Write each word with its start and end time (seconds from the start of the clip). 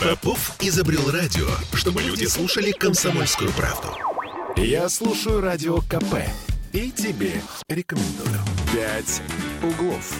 Попов 0.00 0.56
изобрел 0.60 1.10
радио, 1.10 1.46
чтобы 1.74 2.02
люди 2.02 2.24
слушали 2.24 2.72
комсомольскую 2.72 3.50
правду. 3.52 3.88
Я 4.56 4.88
слушаю 4.88 5.40
радио 5.40 5.78
КП 5.78 6.16
и 6.72 6.90
тебе 6.90 7.40
рекомендую. 7.68 8.40
«Пять 8.72 9.22
углов». 9.62 10.14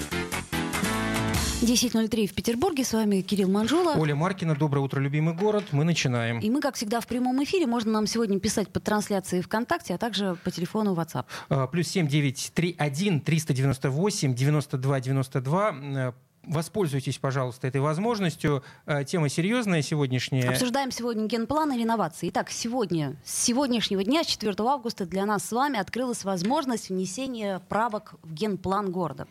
10.03 1.62 2.26
в 2.26 2.34
Петербурге. 2.34 2.84
С 2.84 2.92
вами 2.94 3.20
Кирилл 3.20 3.50
Манжула. 3.50 3.94
Оля 3.96 4.14
Маркина. 4.14 4.54
Доброе 4.54 4.80
утро, 4.80 4.98
любимый 4.98 5.34
город. 5.34 5.64
Мы 5.72 5.84
начинаем. 5.84 6.38
И 6.38 6.48
мы, 6.48 6.60
как 6.60 6.76
всегда, 6.76 7.00
в 7.00 7.06
прямом 7.06 7.42
эфире. 7.44 7.66
Можно 7.66 7.92
нам 7.92 8.06
сегодня 8.06 8.40
писать 8.40 8.70
под 8.70 8.84
трансляцией 8.84 9.42
ВКонтакте, 9.42 9.94
а 9.94 9.98
также 9.98 10.36
по 10.42 10.50
телефону 10.50 10.94
WhatsApp. 10.94 11.26
А, 11.50 11.66
плюс 11.66 11.88
7931 11.88 13.20
398 13.20 14.34
92 14.34 15.00
92 15.00 16.14
Воспользуйтесь, 16.44 17.18
пожалуйста, 17.18 17.66
этой 17.66 17.80
возможностью. 17.80 18.64
А, 18.86 19.04
тема 19.04 19.28
серьезная 19.28 19.82
сегодняшняя. 19.82 20.48
Обсуждаем 20.48 20.90
сегодня 20.90 21.26
генплан 21.26 21.72
и 21.72 21.78
реновации. 21.78 22.30
Итак, 22.30 22.50
сегодня, 22.50 23.16
с 23.24 23.42
сегодняшнего 23.44 24.02
дня, 24.02 24.24
с 24.24 24.26
4 24.26 24.54
августа, 24.58 25.04
для 25.04 25.26
нас 25.26 25.44
с 25.44 25.52
вами 25.52 25.78
открылась 25.78 26.24
возможность 26.24 26.88
внесения 26.88 27.60
правок 27.68 28.14
в 28.22 28.32
генплан 28.32 28.90
города. 28.90 29.26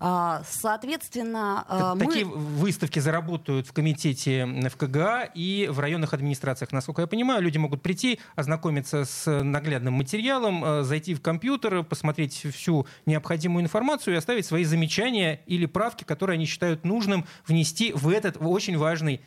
А, 0.00 0.42
соответственно, 0.48 1.64
а, 1.68 1.94
мы... 1.94 2.06
Такие 2.06 2.24
выставки 2.24 2.98
заработают 2.98 3.66
в 3.66 3.72
комитете 3.72 4.46
в 4.46 4.76
КГА 4.76 5.24
и 5.34 5.68
в 5.70 5.80
районных 5.80 6.14
администрациях. 6.14 6.72
Насколько 6.72 7.02
я 7.02 7.06
понимаю, 7.06 7.42
люди 7.42 7.58
могут 7.58 7.82
прийти, 7.82 8.20
ознакомиться 8.34 9.04
с 9.04 9.42
наглядным 9.42 9.94
материалом, 9.94 10.62
а, 10.64 10.82
зайти 10.82 11.14
в 11.14 11.20
компьютер, 11.20 11.82
посмотреть 11.82 12.46
всю 12.54 12.86
необходимую 13.06 13.64
информацию 13.64 14.14
и 14.14 14.16
оставить 14.18 14.46
свои 14.46 14.64
замечания 14.64 15.40
или 15.46 15.66
правки, 15.66 16.04
которые 16.04 16.34
они 16.34 16.46
считают 16.46 16.84
нужным 16.84 17.26
внести 17.46 17.92
в 17.92 18.08
этот 18.08 18.36
очень 18.40 18.76
важный, 18.78 19.20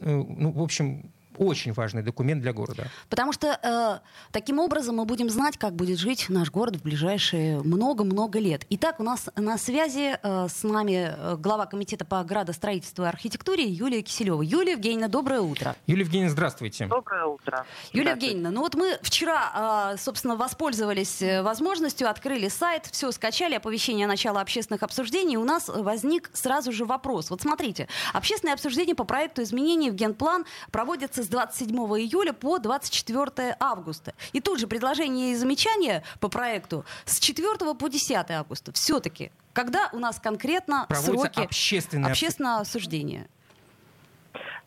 э, 0.00 0.24
ну, 0.26 0.50
в 0.52 0.62
общем, 0.62 1.10
очень 1.40 1.72
важный 1.72 2.02
документ 2.02 2.42
для 2.42 2.52
города. 2.52 2.86
Потому 3.08 3.32
что 3.32 3.58
э, 3.62 4.06
таким 4.30 4.58
образом 4.58 4.96
мы 4.96 5.06
будем 5.06 5.30
знать, 5.30 5.56
как 5.56 5.74
будет 5.74 5.98
жить 5.98 6.26
наш 6.28 6.50
город 6.50 6.76
в 6.76 6.82
ближайшие 6.82 7.62
много-много 7.62 8.38
лет. 8.38 8.66
Итак, 8.68 9.00
у 9.00 9.02
нас 9.02 9.30
на 9.36 9.56
связи 9.56 10.18
э, 10.22 10.48
с 10.48 10.62
нами 10.62 11.14
э, 11.16 11.36
глава 11.38 11.64
комитета 11.64 12.04
по 12.04 12.22
градостроительству 12.24 13.04
и 13.04 13.06
архитектуре 13.06 13.64
Юлия 13.64 14.02
Киселева. 14.02 14.42
Юлия 14.42 14.72
Евгеньевна, 14.72 15.08
доброе 15.08 15.40
утро. 15.40 15.74
Юлия 15.86 16.02
Евгеньевна, 16.02 16.30
здравствуйте. 16.30 16.86
Доброе 16.86 17.24
утро. 17.24 17.64
Юлия 17.94 18.10
Евгеньевна, 18.10 18.50
ну 18.50 18.60
вот 18.60 18.74
мы 18.74 18.98
вчера, 19.00 19.94
э, 19.94 19.96
собственно, 19.96 20.36
воспользовались 20.36 21.22
э, 21.22 21.40
возможностью, 21.40 22.10
открыли 22.10 22.48
сайт, 22.48 22.84
все 22.84 23.10
скачали, 23.12 23.54
оповещение 23.54 24.04
о 24.04 24.08
начале 24.08 24.38
общественных 24.38 24.82
обсуждений. 24.82 25.38
У 25.38 25.44
нас 25.44 25.70
возник 25.74 26.28
сразу 26.34 26.70
же 26.70 26.84
вопрос. 26.84 27.30
Вот 27.30 27.40
смотрите, 27.40 27.88
общественное 28.12 28.52
обсуждение 28.52 28.94
по 28.94 29.04
проекту 29.04 29.42
изменений 29.42 29.90
в 29.90 29.94
генплан 29.94 30.44
проводится 30.70 31.22
с 31.22 31.29
27 31.30 31.76
июля 31.76 32.32
по 32.32 32.58
24 32.58 33.56
августа. 33.58 34.14
И 34.32 34.40
тут 34.40 34.58
же 34.58 34.66
предложения 34.66 35.32
и 35.32 35.36
замечания 35.36 36.02
по 36.20 36.28
проекту 36.28 36.84
с 37.04 37.18
4 37.20 37.74
по 37.74 37.88
10 37.88 38.30
августа. 38.30 38.72
Все-таки, 38.72 39.30
когда 39.52 39.88
у 39.92 39.98
нас 39.98 40.18
конкретно 40.18 40.86
Проводится 40.88 41.32
сроки 41.32 41.46
общественное, 41.46 42.10
общественного 42.10 42.60
обсуждения? 42.60 43.28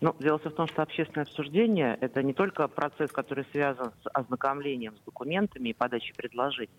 Ну, 0.01 0.15
дело 0.19 0.37
в 0.37 0.51
том, 0.51 0.67
что 0.67 0.81
общественное 0.81 1.23
обсуждение– 1.23 1.97
это 2.01 2.21
не 2.23 2.33
только 2.33 2.67
процесс, 2.67 3.09
который 3.11 3.45
связан 3.51 3.93
с 4.03 4.09
ознакомлением 4.13 4.97
с 4.97 4.99
документами 5.05 5.69
и 5.69 5.73
подачей 5.73 6.13
предложений. 6.13 6.73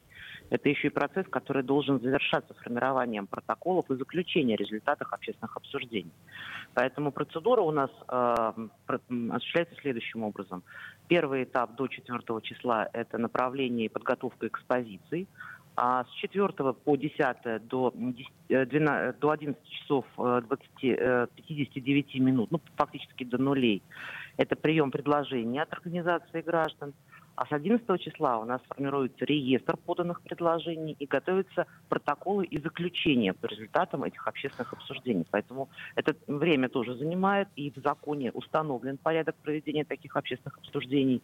Это 0.50 0.68
еще 0.68 0.88
и 0.88 0.90
процесс, 0.90 1.26
который 1.28 1.62
должен 1.62 2.00
завершаться 2.00 2.54
формированием 2.54 3.26
протоколов 3.26 3.90
и 3.90 3.96
заключения 3.96 4.56
результатов 4.56 5.12
общественных 5.12 5.56
обсуждений. 5.56 6.12
Поэтому 6.74 7.12
процедура 7.12 7.62
у 7.62 7.70
нас 7.70 7.90
э, 8.08 8.52
осуществляется 9.30 9.74
следующим 9.80 10.22
образом. 10.22 10.62
Первый 11.08 11.44
этап 11.44 11.74
до 11.76 11.86
4 11.86 12.20
числа– 12.42 12.88
это 12.92 13.18
направление 13.18 13.86
и 13.86 13.88
подготовка 13.88 14.46
экспозиций. 14.46 15.28
А 15.76 16.04
с 16.04 16.10
4 16.20 16.72
по 16.72 16.96
10 16.96 17.66
до, 17.66 17.92
12, 18.48 19.18
до 19.18 19.30
11 19.30 19.68
часов 19.68 20.04
20, 20.16 20.68
э, 20.82 21.26
59 21.34 22.14
э, 22.14 22.18
минут, 22.20 22.50
ну, 22.52 22.60
фактически 22.76 23.24
до 23.24 23.38
нулей, 23.38 23.82
это 24.36 24.54
прием 24.54 24.92
предложений 24.92 25.62
от 25.62 25.72
организации 25.72 26.42
граждан. 26.42 26.92
А 27.36 27.46
с 27.46 27.52
11 27.52 28.00
числа 28.00 28.38
у 28.38 28.44
нас 28.44 28.60
формируется 28.68 29.24
реестр 29.24 29.76
поданных 29.76 30.20
предложений 30.22 30.96
и 30.98 31.06
готовятся 31.06 31.66
протоколы 31.88 32.44
и 32.44 32.60
заключения 32.60 33.32
по 33.32 33.46
результатам 33.46 34.04
этих 34.04 34.26
общественных 34.28 34.72
обсуждений. 34.72 35.26
Поэтому 35.30 35.68
это 35.96 36.14
время 36.26 36.68
тоже 36.68 36.94
занимает, 36.94 37.48
и 37.56 37.70
в 37.70 37.76
законе 37.82 38.30
установлен 38.32 38.98
порядок 38.98 39.34
проведения 39.36 39.84
таких 39.84 40.16
общественных 40.16 40.58
обсуждений. 40.58 41.22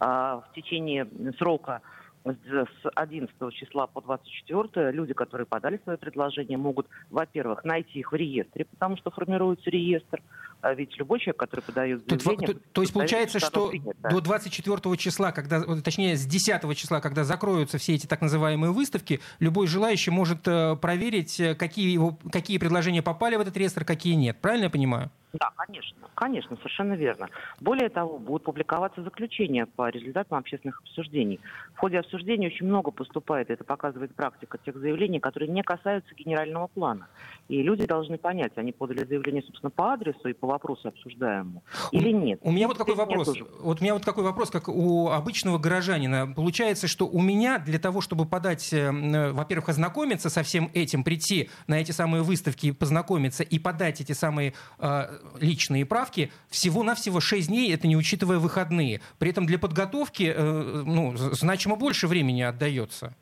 А 0.00 0.40
в 0.40 0.52
течение 0.54 1.06
срока 1.38 1.80
с 2.24 2.90
11 2.94 3.34
числа 3.54 3.86
по 3.86 4.00
24 4.00 4.92
люди, 4.92 5.12
которые 5.12 5.46
подали 5.46 5.80
свои 5.82 5.96
предложения, 5.96 6.56
могут, 6.56 6.86
во-первых, 7.10 7.64
найти 7.64 8.00
их 8.00 8.12
в 8.12 8.14
реестре, 8.14 8.64
потому 8.64 8.96
что 8.96 9.10
формируется 9.10 9.70
реестр, 9.70 10.22
а 10.60 10.74
ведь 10.74 10.96
любой 10.96 11.18
человек, 11.18 11.38
который 11.38 11.60
подает 11.60 12.02
заявление... 12.08 12.46
То, 12.46 12.54
то, 12.54 12.60
то 12.72 12.80
есть 12.82 12.92
получается, 12.92 13.40
что 13.40 13.70
принято. 13.70 14.08
до 14.08 14.20
24 14.20 14.96
числа, 14.96 15.32
когда, 15.32 15.62
точнее, 15.82 16.16
с 16.16 16.24
10 16.24 16.76
числа, 16.76 17.00
когда 17.00 17.24
закроются 17.24 17.78
все 17.78 17.94
эти 17.94 18.06
так 18.06 18.20
называемые 18.20 18.70
выставки, 18.70 19.20
любой 19.40 19.66
желающий 19.66 20.12
может 20.12 20.46
э, 20.46 20.76
проверить, 20.76 21.40
э, 21.40 21.56
какие, 21.56 21.90
его, 21.90 22.16
какие 22.30 22.58
предложения 22.58 23.02
попали 23.02 23.34
в 23.34 23.40
этот 23.40 23.56
реестр, 23.56 23.84
какие 23.84 24.14
нет. 24.14 24.38
Правильно 24.40 24.64
я 24.64 24.70
понимаю? 24.70 25.10
Да, 25.32 25.50
конечно, 25.56 26.08
конечно, 26.14 26.56
совершенно 26.56 26.92
верно. 26.92 27.28
Более 27.60 27.88
того, 27.88 28.18
будут 28.18 28.44
публиковаться 28.44 29.02
заключения 29.02 29.66
по 29.66 29.88
результатам 29.88 30.38
общественных 30.38 30.80
обсуждений. 30.82 31.40
В 31.74 31.78
ходе 31.78 31.98
обсуждений 31.98 32.48
очень 32.48 32.66
много 32.66 32.90
поступает, 32.90 33.50
это 33.50 33.64
показывает 33.64 34.14
практика 34.14 34.58
тех 34.58 34.76
заявлений, 34.76 35.20
которые 35.20 35.50
не 35.50 35.62
касаются 35.62 36.14
генерального 36.14 36.66
плана. 36.66 37.08
И 37.48 37.62
люди 37.62 37.86
должны 37.86 38.18
понять, 38.18 38.52
они 38.56 38.72
подали 38.72 39.04
заявление, 39.04 39.42
собственно, 39.42 39.70
по 39.70 39.92
адресу 39.92 40.28
и 40.28 40.32
по 40.32 40.46
вопросу 40.46 40.88
обсуждаемому 40.88 41.62
или 41.92 42.10
нет. 42.10 42.40
У 42.42 42.52
меня 42.52 42.68
вот 42.68 42.78
какой 42.78 42.94
вопрос. 42.94 43.28
Тоже. 43.28 43.46
Вот 43.60 43.80
у 43.80 43.82
меня 43.82 43.94
вот 43.94 44.04
какой 44.04 44.24
вопрос, 44.24 44.50
как 44.50 44.68
у 44.68 45.08
обычного 45.08 45.58
горожанина. 45.58 46.32
Получается, 46.34 46.88
что 46.88 47.06
у 47.06 47.20
меня 47.20 47.58
для 47.58 47.78
того, 47.78 48.00
чтобы 48.00 48.26
подать, 48.26 48.72
э, 48.72 49.32
во-первых, 49.32 49.70
ознакомиться 49.70 50.30
со 50.30 50.42
всем 50.42 50.70
этим, 50.74 51.04
прийти 51.04 51.50
на 51.66 51.80
эти 51.80 51.92
самые 51.92 52.22
выставки, 52.22 52.72
познакомиться 52.72 53.42
и 53.42 53.58
подать 53.58 54.00
эти 54.00 54.12
самые 54.12 54.54
э, 54.78 55.21
личные 55.38 55.86
правки 55.86 56.30
всего-навсего 56.48 57.20
6 57.20 57.48
дней, 57.48 57.72
это 57.72 57.86
не 57.86 57.96
учитывая 57.96 58.38
выходные. 58.38 59.00
При 59.18 59.30
этом 59.30 59.46
для 59.46 59.58
подготовки 59.58 60.32
э, 60.34 60.82
ну, 60.86 61.16
значимо 61.16 61.76
больше 61.76 62.06
времени 62.06 62.42
отдается. 62.42 63.14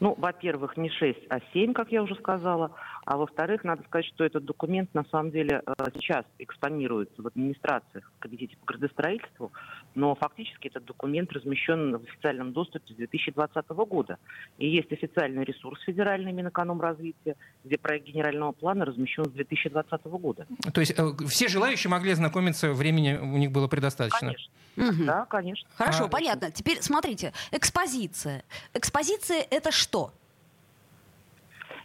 Ну, 0.00 0.14
во-первых, 0.16 0.78
не 0.78 0.88
6, 0.88 1.26
а 1.28 1.40
7, 1.52 1.74
как 1.74 1.92
я 1.92 2.02
уже 2.02 2.14
сказала. 2.16 2.72
А 3.04 3.16
во-вторых, 3.18 3.64
надо 3.64 3.82
сказать, 3.84 4.06
что 4.06 4.24
этот 4.24 4.44
документ 4.44 4.92
на 4.94 5.04
самом 5.10 5.30
деле 5.30 5.62
э, 5.66 5.72
сейчас 5.94 6.24
экспонируется 6.38 7.20
в 7.22 7.26
администрациях, 7.26 8.10
в 8.16 8.22
Комитете 8.22 8.56
по 8.56 8.66
градостроительству, 8.66 9.52
но 9.94 10.14
фактически 10.14 10.68
этот 10.68 10.86
документ 10.86 11.32
размещен 11.32 11.98
в 11.98 12.02
официальном 12.02 12.52
доступе 12.52 12.94
с 12.94 12.96
2020 12.96 13.68
года. 13.68 14.18
И 14.58 14.68
есть 14.68 14.90
официальный 14.90 15.44
ресурс 15.44 15.82
федеральный 15.82 16.32
Минэкономразвития, 16.32 17.36
где 17.64 17.76
проект 17.76 18.06
генерального 18.06 18.52
плана 18.52 18.86
размещен 18.86 19.24
с 19.24 19.30
2020 19.30 20.04
года. 20.06 20.46
То 20.72 20.80
есть 20.80 20.94
э, 20.98 21.10
все 21.28 21.48
желающие 21.48 21.90
могли 21.90 22.12
ознакомиться, 22.12 22.72
времени 22.72 23.18
у 23.20 23.36
них 23.36 23.52
было 23.52 23.68
предостаточно? 23.68 24.18
Конечно. 24.20 24.52
Угу. 24.76 25.04
Да, 25.04 25.26
конечно. 25.26 25.68
Хорошо, 25.76 26.04
а, 26.04 26.08
понятно. 26.08 26.50
Теперь 26.50 26.82
смотрите, 26.82 27.32
экспозиция. 27.50 28.44
Экспозиция 28.74 29.46
это 29.50 29.70
что? 29.70 30.12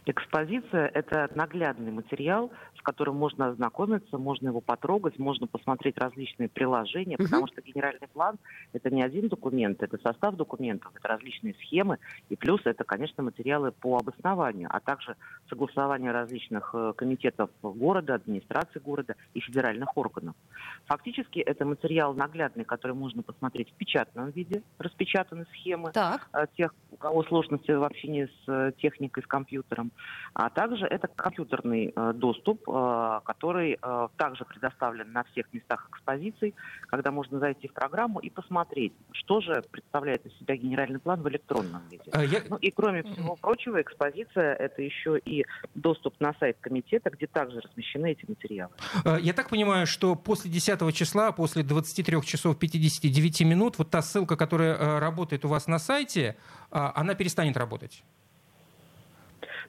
Экспозиция– 0.08 0.86
это 0.94 1.28
наглядный 1.34 1.90
материал, 1.90 2.52
с 2.78 2.82
которым 2.82 3.16
можно 3.16 3.48
ознакомиться, 3.48 4.18
можно 4.18 4.48
его 4.48 4.60
потрогать, 4.60 5.18
можно 5.18 5.48
посмотреть 5.48 5.98
различные 5.98 6.48
приложения, 6.48 7.16
потому 7.16 7.48
что 7.48 7.60
генеральный 7.60 8.06
план– 8.12 8.36
это 8.72 8.88
не 8.90 9.02
один 9.02 9.26
документ, 9.26 9.82
это 9.82 9.98
состав 9.98 10.36
документов, 10.36 10.92
это 10.94 11.08
различные 11.08 11.54
схемы, 11.54 11.98
и 12.28 12.36
плюс 12.36 12.60
это, 12.66 12.84
конечно, 12.84 13.24
материалы 13.24 13.72
по 13.72 13.96
обоснованию, 13.96 14.68
а 14.72 14.78
также 14.78 15.16
согласование 15.48 16.12
различных 16.12 16.70
э, 16.72 16.92
комитетов 16.96 17.50
города, 17.60 18.14
администрации 18.14 18.78
города 18.78 19.16
и 19.34 19.40
федеральных 19.40 19.96
органов. 19.96 20.36
Фактически 20.84 21.40
это 21.40 21.64
материал 21.64 22.14
наглядный, 22.14 22.64
который 22.64 22.94
можно 22.94 23.22
посмотреть 23.22 23.72
в 23.72 23.74
печатном 23.74 24.30
виде, 24.30 24.62
распечатаны 24.78 25.46
схемы 25.46 25.90
так. 25.90 26.28
Э, 26.32 26.46
тех, 26.56 26.72
у 26.92 26.96
кого 26.96 27.24
сложности 27.24 27.72
в 27.72 27.82
общении 27.82 28.26
с 28.26 28.48
э, 28.48 28.72
техникой, 28.78 29.24
с 29.24 29.26
компьютером. 29.26 29.90
А 30.38 30.50
также 30.50 30.84
это 30.84 31.08
компьютерный 31.08 31.94
э, 31.96 32.12
доступ, 32.14 32.68
э, 32.68 33.20
который 33.24 33.78
э, 33.80 34.08
также 34.18 34.44
предоставлен 34.44 35.10
на 35.10 35.24
всех 35.24 35.46
местах 35.52 35.88
экспозиций, 35.90 36.54
когда 36.88 37.10
можно 37.10 37.38
зайти 37.38 37.68
в 37.68 37.72
программу 37.72 38.20
и 38.20 38.28
посмотреть, 38.28 38.92
что 39.12 39.40
же 39.40 39.62
представляет 39.70 40.26
из 40.26 40.38
себя 40.38 40.56
генеральный 40.56 40.98
план 40.98 41.22
в 41.22 41.28
электронном 41.30 41.80
виде. 41.90 42.04
А 42.12 42.22
я... 42.22 42.42
Ну 42.50 42.56
и 42.56 42.70
кроме 42.70 43.02
всего 43.02 43.36
прочего, 43.36 43.80
экспозиция 43.80 44.54
это 44.54 44.82
еще 44.82 45.18
и 45.18 45.46
доступ 45.74 46.20
на 46.20 46.34
сайт 46.38 46.58
комитета, 46.60 47.08
где 47.08 47.26
также 47.26 47.60
размещены 47.60 48.12
эти 48.12 48.26
материалы. 48.28 48.72
А, 49.06 49.16
я 49.16 49.32
так 49.32 49.48
понимаю, 49.48 49.86
что 49.86 50.16
после 50.16 50.50
10 50.50 50.94
числа, 50.94 51.32
после 51.32 51.62
23 51.62 52.22
часов 52.22 52.58
59 52.58 53.40
минут, 53.40 53.78
вот 53.78 53.90
та 53.90 54.02
ссылка, 54.02 54.36
которая 54.36 55.00
работает 55.00 55.46
у 55.46 55.48
вас 55.48 55.66
на 55.66 55.78
сайте, 55.78 56.36
а, 56.70 56.92
она 56.94 57.14
перестанет 57.14 57.56
работать? 57.56 58.02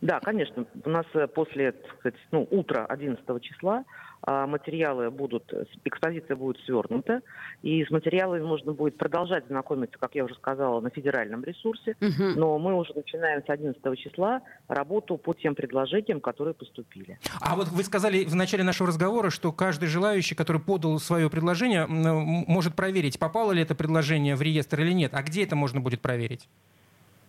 Да, 0.02 0.20
конечно. 0.20 0.66
У 0.86 0.90
нас 0.90 1.06
э, 1.14 1.28
после, 1.28 1.74
сказать, 2.00 2.20
ну, 2.32 2.48
утра 2.52 2.86
11 2.86 3.42
числа 3.42 3.84
а, 4.24 4.48
материалы 4.48 5.12
будут, 5.12 5.54
экспозиция 5.86 6.36
будет 6.36 6.58
свернута, 6.66 7.22
и 7.62 7.84
с 7.86 7.90
материалами 7.92 8.42
можно 8.42 8.74
будет 8.74 8.98
продолжать 8.98 9.46
знакомиться, 9.48 9.98
как 10.00 10.16
я 10.16 10.26
уже 10.26 10.36
сказала, 10.36 10.82
на 10.82 10.90
федеральном 10.90 11.44
ресурсе, 11.44 11.96
угу. 12.02 12.34
но 12.36 12.58
мы 12.58 12.76
уже 12.76 12.94
начинаем 12.96 13.44
с 13.46 13.50
11 13.50 13.82
числа 13.98 14.42
работу 14.68 15.18
по 15.18 15.34
тем 15.34 15.56
предложениям, 15.56 16.20
которые 16.20 16.56
поступили. 16.56 17.20
А 17.42 17.56
вот 17.56 17.68
вы 17.70 17.84
сказали 17.84 18.26
в 18.26 18.36
начале 18.36 18.64
нашего 18.64 18.90
разговора, 18.90 19.30
что 19.30 19.52
каждый 19.52 19.88
желающий, 19.88 20.36
который 20.36 20.62
подал 20.62 21.00
свое 21.00 21.30
предложение, 21.30 21.86
может 21.88 22.76
проверить, 22.76 23.20
попало 23.20 23.52
ли 23.52 23.62
это 23.62 23.76
предложение 23.76 24.36
в 24.36 24.42
реестр 24.42 24.82
или 24.82 24.92
нет. 24.92 25.14
А 25.14 25.22
где 25.22 25.44
это 25.44 25.56
можно 25.56 25.80
будет 25.80 26.02
проверить? 26.02 26.50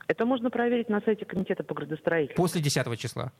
Это 0.09 0.25
можно 0.25 0.51
проверить 0.51 0.89
на 0.89 1.01
сайте 1.03 1.27
Комитета 1.27 1.63
по 1.63 1.75
градостроительству. 1.75 2.43
После 2.43 2.63
10 2.63 2.99
числа? 2.99 3.31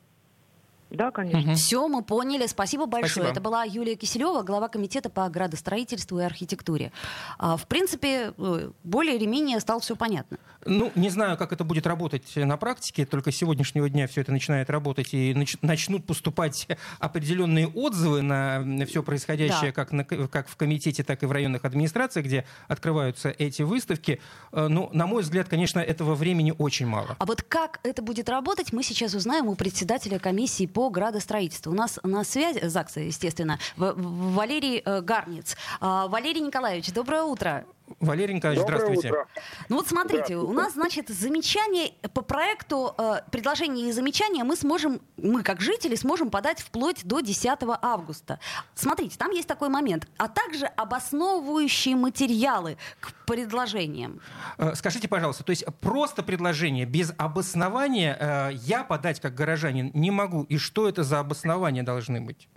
Да, 0.91 1.11
конечно. 1.11 1.53
Угу. 1.53 1.59
Все, 1.59 1.89
мы 1.89 2.03
поняли. 2.03 2.47
Спасибо 2.47 2.87
большое. 2.87 3.11
Спасибо. 3.11 3.31
Это 3.33 3.41
была 3.41 3.65
Юлия 3.65 3.95
Киселева, 3.95 4.43
глава 4.43 4.69
комитета 4.69 5.11
по 5.11 5.29
градостроительству 5.29 6.19
и 6.21 6.23
архитектуре. 6.23 6.93
А, 7.39 7.57
в 7.57 7.67
принципе, 7.67 8.33
э, 8.37 8.71
более 8.85 9.17
или 9.17 9.27
менее 9.27 9.61
стало 9.61 9.81
все 9.81 9.97
понятно. 9.97 10.39
Ну, 10.65 10.91
не 10.95 11.11
знаю, 11.11 11.37
как 11.37 11.53
это 11.53 11.65
будет 11.65 11.87
работать 11.87 12.35
на 12.37 12.57
практике. 12.57 13.07
Только 13.07 13.33
с 13.33 13.37
сегодняшнего 13.37 13.89
дня 13.89 14.07
все 14.07 14.23
это 14.23 14.33
начинает 14.33 14.71
работать 14.71 15.13
и 15.13 15.35
начнут 15.63 16.07
поступать 16.07 16.67
определенные 16.99 17.69
отзывы 17.69 18.23
на 18.23 18.65
все 18.87 19.03
происходящее, 19.03 19.71
да. 19.71 19.73
как, 19.73 19.93
на, 19.93 20.05
как 20.05 20.49
в 20.49 20.57
комитете, 20.57 21.05
так 21.05 21.23
и 21.23 21.27
в 21.27 21.33
районных 21.33 21.65
администрациях, 21.65 22.27
где 22.27 22.45
открываются 22.67 23.35
эти 23.39 23.63
выставки. 23.63 24.21
Э, 24.53 24.69
ну, 24.69 24.89
на 24.93 25.07
мой 25.07 25.23
взгляд, 25.23 25.49
конечно, 25.49 25.81
этого 25.81 26.15
времени 26.15 26.55
очень 26.57 26.87
мало. 26.87 27.17
А 27.19 27.27
вот 27.27 27.43
как 27.43 27.81
это 27.83 28.03
будет 28.03 28.29
работать, 28.29 28.73
мы 28.73 28.83
сейчас 28.83 29.15
узнаем 29.15 29.49
у 29.49 29.55
председателя 29.55 30.19
комиссии 30.19 30.67
по 30.67 30.78
градостроительству. 30.89 31.73
У 31.73 31.75
нас 31.75 31.99
на 32.03 32.25
связи, 32.25 32.67
ЗАГСа, 32.67 33.01
естественно, 33.01 33.59
Валерий 33.77 34.83
э, 34.85 35.01
Гарниц. 35.01 35.57
А, 35.81 36.07
Валерий 36.09 36.41
Николаевич, 36.41 36.93
доброе 36.93 37.23
утро. 37.23 37.65
Валерий 38.01 38.35
Николаевич, 38.35 38.63
Доброе 38.63 38.81
здравствуйте. 38.81 39.09
Утро. 39.09 39.27
Ну 39.69 39.77
вот 39.77 39.89
смотрите, 39.89 40.37
у 40.37 40.53
нас, 40.53 40.75
значит, 40.75 41.09
замечание 41.09 41.93
по 42.15 42.23
проекту, 42.23 42.95
э, 42.97 43.21
предложения 43.31 43.89
и 43.89 43.93
замечания 43.93 44.45
мы 44.45 44.57
сможем, 44.57 45.01
мы 45.17 45.43
как 45.43 45.61
жители 45.61 45.95
сможем 45.95 46.31
подать 46.31 46.61
вплоть 46.61 47.05
до 47.05 47.21
10 47.21 47.59
августа. 47.83 48.39
Смотрите, 48.75 49.19
там 49.19 49.31
есть 49.31 49.49
такой 49.49 49.69
момент. 49.69 50.07
А 50.17 50.29
также 50.29 50.67
обосновывающие 50.67 51.97
материалы 51.97 52.77
к 53.01 53.13
предложениям. 53.27 54.21
Э, 54.59 54.75
скажите, 54.75 55.09
пожалуйста, 55.09 55.45
то 55.45 55.51
есть 55.51 55.65
просто 55.81 56.23
предложение 56.23 56.87
без 56.87 57.13
обоснования 57.17 58.17
э, 58.19 58.51
я 58.53 58.85
подать 58.85 59.21
как 59.21 59.35
горожанин 59.35 59.91
не 59.95 60.11
могу. 60.11 60.45
И 60.45 60.59
что 60.59 60.89
это 60.89 61.03
за 61.03 61.21
обоснования 61.21 61.83
должны 61.83 62.21
быть? 62.21 62.49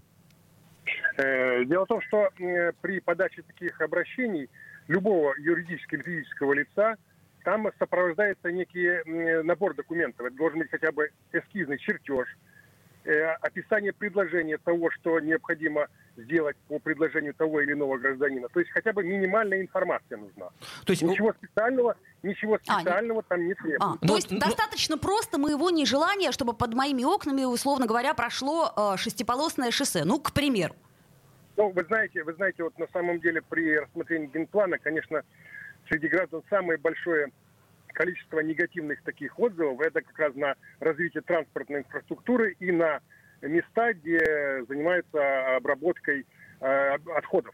Э, 1.18 1.66
дело 1.66 1.86
в 1.86 1.88
том, 1.88 2.02
что 2.02 2.30
э, 2.40 2.72
при 2.82 3.00
подаче 3.00 3.42
таких 3.44 3.80
обращений 3.82 4.50
любого 4.92 5.34
юридического 5.38 5.98
или 6.00 6.04
физического 6.04 6.54
лица, 6.54 6.98
там 7.44 7.68
сопровождается 7.80 8.52
некий 8.52 9.02
набор 9.44 9.74
документов. 9.74 10.28
Это 10.28 10.36
должен 10.36 10.60
быть 10.60 10.70
хотя 10.70 10.92
бы 10.92 11.10
эскизный 11.32 11.80
чертеж, 11.80 12.28
э, 13.06 13.32
описание 13.42 13.94
предложения 13.94 14.58
того, 14.58 14.92
что 14.92 15.20
необходимо 15.20 15.88
сделать 16.18 16.58
по 16.68 16.78
предложению 16.78 17.34
того 17.34 17.62
или 17.62 17.72
иного 17.72 17.98
гражданина. 17.98 18.48
То 18.50 18.60
есть 18.60 18.72
хотя 18.72 18.94
бы 18.94 19.04
минимальная 19.04 19.62
информация 19.62 20.18
нужна. 20.18 20.50
То 20.86 20.92
есть 20.92 21.02
ничего 21.02 21.34
специального, 21.34 21.96
ничего 22.22 22.60
специального 22.60 23.22
а, 23.22 23.24
там 23.30 23.48
не 23.48 23.56
требуется. 23.56 23.98
А, 24.02 24.06
то 24.06 24.16
есть 24.16 24.30
но... 24.30 24.40
достаточно 24.40 24.98
просто 24.98 25.40
моего 25.40 25.72
нежелания, 25.72 26.32
чтобы 26.32 26.54
под 26.54 26.76
моими 26.76 27.04
окнами, 27.04 27.44
условно 27.44 27.88
говоря, 27.88 28.14
прошло 28.14 28.72
э, 28.76 28.98
шестиполосное 28.98 29.72
шоссе. 29.72 30.04
Ну, 30.04 30.20
к 30.20 30.34
примеру. 30.34 30.76
Ну, 31.62 31.70
вы 31.70 31.84
знаете, 31.84 32.24
вы 32.24 32.34
знаете, 32.34 32.64
вот 32.64 32.76
на 32.80 32.88
самом 32.88 33.20
деле 33.20 33.40
при 33.48 33.78
рассмотрении 33.78 34.32
генплана, 34.34 34.80
конечно, 34.80 35.22
среди 35.88 36.08
граждан 36.08 36.42
самое 36.50 36.80
большое 36.80 37.28
количество 37.94 38.40
негативных 38.40 39.04
таких 39.04 39.38
отзывов 39.38 39.80
это 39.80 40.02
как 40.02 40.18
раз 40.18 40.34
на 40.34 40.56
развитие 40.80 41.22
транспортной 41.22 41.82
инфраструктуры 41.82 42.56
и 42.60 42.72
на 42.72 43.00
места, 43.44 43.94
где 43.94 44.66
занимаются 44.68 45.58
обработкой 45.58 46.26
э, 46.62 46.96
отходов. 47.16 47.54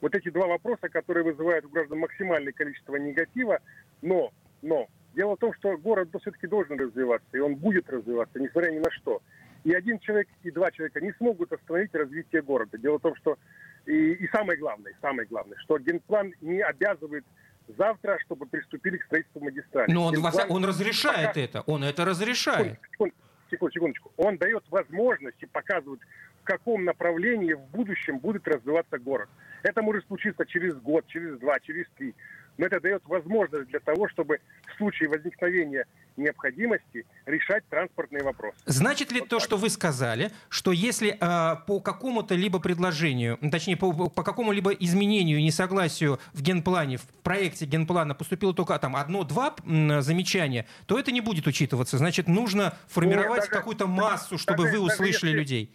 Вот 0.00 0.14
эти 0.14 0.30
два 0.30 0.46
вопроса, 0.46 0.88
которые 0.88 1.22
вызывают 1.22 1.66
у 1.66 1.68
граждан 1.68 1.98
максимальное 1.98 2.54
количество 2.54 2.96
негатива, 2.96 3.58
но, 4.00 4.32
но 4.62 4.88
дело 5.14 5.36
в 5.36 5.40
том, 5.40 5.52
что 5.58 5.76
город 5.76 6.08
все-таки 6.22 6.46
должен 6.46 6.80
развиваться, 6.80 7.36
и 7.36 7.40
он 7.40 7.56
будет 7.56 7.90
развиваться, 7.90 8.40
несмотря 8.40 8.70
ни 8.70 8.78
на 8.78 8.90
что 8.92 9.20
и 9.64 9.72
один 9.74 9.98
человек, 10.00 10.28
и 10.42 10.50
два 10.50 10.70
человека 10.70 11.00
не 11.00 11.12
смогут 11.12 11.52
остановить 11.52 11.94
развитие 11.94 12.42
города. 12.42 12.76
Дело 12.78 12.98
в 12.98 13.02
том, 13.02 13.14
что 13.16 13.38
и, 13.86 14.12
и 14.12 14.28
самое 14.28 14.58
главное, 14.58 14.92
самое 15.00 15.26
главное, 15.26 15.56
что 15.58 15.78
генплан 15.78 16.32
не 16.40 16.60
обязывает 16.60 17.24
завтра, 17.68 18.18
чтобы 18.24 18.46
приступили 18.46 18.96
к 18.96 19.04
строительству 19.04 19.40
магистрали. 19.40 19.90
Но 19.90 20.06
он, 20.06 20.14
генплан, 20.14 20.50
он 20.50 20.64
разрешает 20.64 21.28
пока... 21.28 21.40
это, 21.40 21.60
он 21.62 21.84
это 21.84 22.04
разрешает. 22.04 22.78
Секундочку, 22.92 23.22
секундочку, 23.50 23.70
секундочку. 23.70 24.12
Он 24.16 24.36
дает 24.36 24.64
возможность 24.70 25.42
и 25.42 25.46
показывает, 25.46 26.00
в 26.42 26.44
каком 26.44 26.84
направлении 26.84 27.52
в 27.52 27.64
будущем 27.66 28.18
будет 28.18 28.46
развиваться 28.48 28.98
город. 28.98 29.28
Это 29.62 29.80
может 29.80 30.04
случиться 30.06 30.44
через 30.44 30.74
год, 30.74 31.06
через 31.06 31.38
два, 31.38 31.60
через 31.60 31.86
три 31.96 32.14
но 32.58 32.66
это 32.66 32.80
дает 32.80 33.02
возможность 33.06 33.68
для 33.70 33.80
того, 33.80 34.08
чтобы 34.08 34.40
в 34.66 34.76
случае 34.76 35.08
возникновения 35.08 35.86
необходимости 36.16 37.06
решать 37.26 37.64
транспортные 37.68 38.22
вопросы. 38.22 38.56
Значит 38.66 39.12
ли 39.12 39.20
вот 39.20 39.28
то, 39.30 39.38
так. 39.38 39.44
что 39.44 39.56
вы 39.56 39.70
сказали, 39.70 40.30
что 40.48 40.72
если 40.72 41.16
э, 41.18 41.56
по 41.66 41.80
какому-то 41.80 42.34
либо 42.34 42.60
предложению, 42.60 43.38
точнее 43.50 43.76
по, 43.76 43.92
по 43.92 44.22
какому-либо 44.22 44.72
изменению, 44.72 45.42
несогласию 45.42 46.18
в 46.32 46.42
генплане, 46.42 46.98
в 46.98 47.06
проекте 47.22 47.64
генплана 47.64 48.14
поступило 48.14 48.54
только 48.54 48.78
там 48.78 48.96
одно-два 48.96 49.54
замечания, 49.64 50.66
то 50.86 50.98
это 50.98 51.12
не 51.12 51.20
будет 51.20 51.46
учитываться. 51.46 51.96
Значит, 51.98 52.28
нужно 52.28 52.76
формировать 52.88 53.48
какую-то 53.48 53.86
массу, 53.86 54.38
чтобы 54.38 54.64
даже, 54.64 54.78
вы 54.78 54.84
услышали 54.84 55.30
если, 55.30 55.38
людей. 55.38 55.70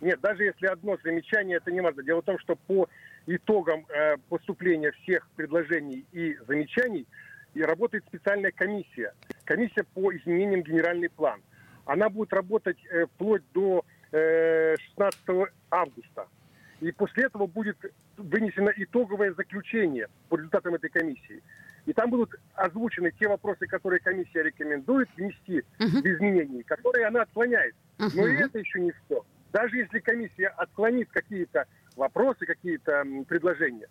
Нет, 0.00 0.20
даже 0.20 0.44
если 0.44 0.66
одно 0.66 0.96
замечание, 1.02 1.58
это 1.58 1.70
не 1.70 1.80
важно. 1.80 2.02
Дело 2.02 2.20
в 2.20 2.24
том, 2.24 2.38
что 2.38 2.56
по 2.56 2.88
итогам 3.26 3.86
э, 3.88 4.16
поступления 4.28 4.92
всех 5.02 5.28
предложений 5.36 6.06
и 6.12 6.36
замечаний 6.46 7.06
и 7.54 7.62
работает 7.62 8.04
специальная 8.06 8.52
комиссия. 8.52 9.14
Комиссия 9.44 9.84
по 9.94 10.14
изменениям 10.14 10.62
генеральный 10.62 11.08
план. 11.08 11.40
Она 11.84 12.08
будет 12.08 12.32
работать 12.32 12.78
э, 12.90 13.06
вплоть 13.06 13.42
до 13.52 13.84
э, 14.12 14.76
16 14.96 15.20
августа. 15.70 16.26
И 16.80 16.92
после 16.92 17.24
этого 17.24 17.46
будет 17.46 17.78
вынесено 18.16 18.70
итоговое 18.76 19.32
заключение 19.32 20.08
по 20.28 20.36
результатам 20.36 20.74
этой 20.74 20.90
комиссии. 20.90 21.42
И 21.86 21.92
там 21.92 22.10
будут 22.10 22.34
озвучены 22.54 23.12
те 23.18 23.28
вопросы, 23.28 23.66
которые 23.66 24.00
комиссия 24.00 24.42
рекомендует 24.42 25.08
внести 25.16 25.58
uh-huh. 25.78 26.02
в 26.02 26.04
изменения, 26.04 26.64
которые 26.64 27.06
она 27.06 27.22
отклоняет. 27.22 27.74
Uh-huh. 27.98 28.10
Но 28.14 28.26
и 28.26 28.34
это 28.34 28.58
еще 28.58 28.80
не 28.80 28.92
все. 28.92 29.24
Даже 29.52 29.76
если 29.76 30.00
комиссия 30.00 30.48
отклонит 30.48 31.10
какие-то 31.10 31.66
вопросы, 31.96 32.46
какие-то 32.46 33.04
предложения. 33.28 33.88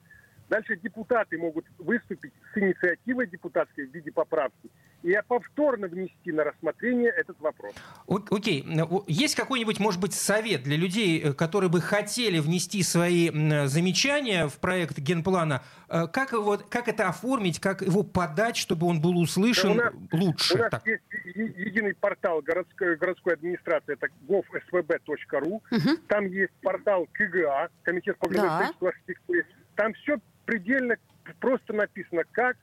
Дальше 0.50 0.78
депутаты 0.78 1.38
могут 1.38 1.66
выступить 1.80 2.34
с 2.54 2.58
инициативой 2.58 3.28
депутатской 3.28 3.88
в 3.88 3.94
виде 3.94 4.12
поправки 4.12 4.70
и 5.06 5.16
повторно 5.28 5.88
внести 5.88 6.32
на 6.32 6.44
рассмотрение 6.44 7.12
этот 7.12 7.40
вопрос. 7.40 7.76
Окей. 8.08 8.66
Есть 9.08 9.36
какой-нибудь, 9.36 9.80
может 9.80 10.02
быть, 10.02 10.14
совет 10.14 10.64
для 10.64 10.78
людей, 10.78 11.22
э, 11.22 11.34
которые 11.34 11.70
бы 11.70 11.80
хотели 11.80 12.40
внести 12.40 12.82
свои 12.82 13.30
замечания 13.68 14.48
в 14.48 14.58
проект 14.60 14.98
генплана? 14.98 15.62
Э, 15.90 16.08
как, 16.08 16.32
его, 16.32 16.58
как 16.58 16.88
это 16.88 17.08
оформить, 17.08 17.60
как 17.60 17.82
его 17.82 18.02
подать, 18.02 18.58
чтобы 18.58 18.88
он 18.88 19.00
был 19.00 19.20
услышан 19.20 19.78
да 19.78 19.84
у 19.84 19.86
нас, 19.86 19.94
лучше? 20.12 20.56
У 20.56 20.58
нас 20.58 20.72
так. 20.72 20.88
есть 20.88 21.04
единый 21.36 21.94
портал 21.94 22.42
городской, 22.42 22.96
городской 22.96 23.34
администрации, 23.34 23.94
это 23.94 24.08
gov.svb.ru. 24.28 25.62
Угу. 25.72 25.98
Там 26.08 26.26
есть 26.26 26.54
портал 26.64 27.08
КГА, 27.14 27.70
Комитет 27.84 28.18
по 28.18 28.28
градостроительству 28.28 28.88
да. 28.88 28.90
архитектуре. 28.90 29.46
Там 29.76 29.94
все 29.94 30.18
предельно 30.46 30.96
просто 31.40 31.74
написано, 31.74 32.24
как 32.32 32.58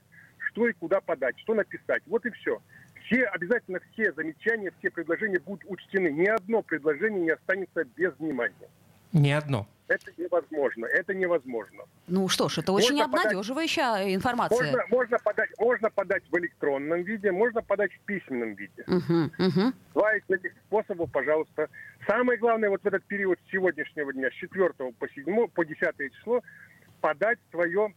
что 0.50 0.68
и 0.68 0.72
куда 0.72 1.00
подать, 1.00 1.38
что 1.40 1.54
написать. 1.54 2.02
Вот 2.06 2.24
и 2.26 2.30
все. 2.30 2.60
все, 3.04 3.24
обязательно 3.24 3.80
все 3.92 4.12
замечания, 4.12 4.72
все 4.78 4.90
предложения 4.90 5.38
будут 5.38 5.64
учтены. 5.68 6.08
Ни 6.08 6.26
одно 6.26 6.62
предложение 6.62 7.22
не 7.22 7.30
останется 7.30 7.84
без 7.96 8.12
внимания. 8.18 8.68
Ни 9.12 9.30
одно. 9.30 9.66
Это 9.88 10.10
невозможно. 10.16 10.86
Это 10.86 11.12
невозможно. 11.12 11.84
Ну 12.06 12.28
что 12.28 12.48
ж, 12.48 12.58
это 12.58 12.72
очень 12.72 12.96
можно 12.96 13.04
обнадеживающая 13.04 13.92
подать, 13.92 14.14
информация. 14.14 14.64
Можно, 14.64 14.84
можно, 14.88 15.18
подать, 15.18 15.50
можно 15.58 15.90
подать 15.90 16.22
в 16.30 16.38
электронном 16.38 17.02
виде, 17.02 17.30
можно 17.30 17.60
подать 17.60 17.92
в 17.92 18.00
письменном 18.00 18.54
виде. 18.54 18.84
Угу, 18.86 19.46
угу. 19.46 19.72
Два 19.92 20.16
из 20.16 20.22
этих 20.30 20.52
способов, 20.66 21.12
пожалуйста. 21.12 21.68
Самое 22.06 22.38
главное 22.38 22.70
вот 22.70 22.82
в 22.82 22.86
этот 22.86 23.04
период 23.04 23.38
сегодняшнего 23.50 24.12
дня, 24.14 24.30
с 24.30 24.34
4 24.34 24.70
по 24.98 25.08
7, 25.08 25.48
по 25.48 25.64
10 25.64 25.80
число, 26.14 26.42
подать 27.02 27.38
свое 27.50 27.92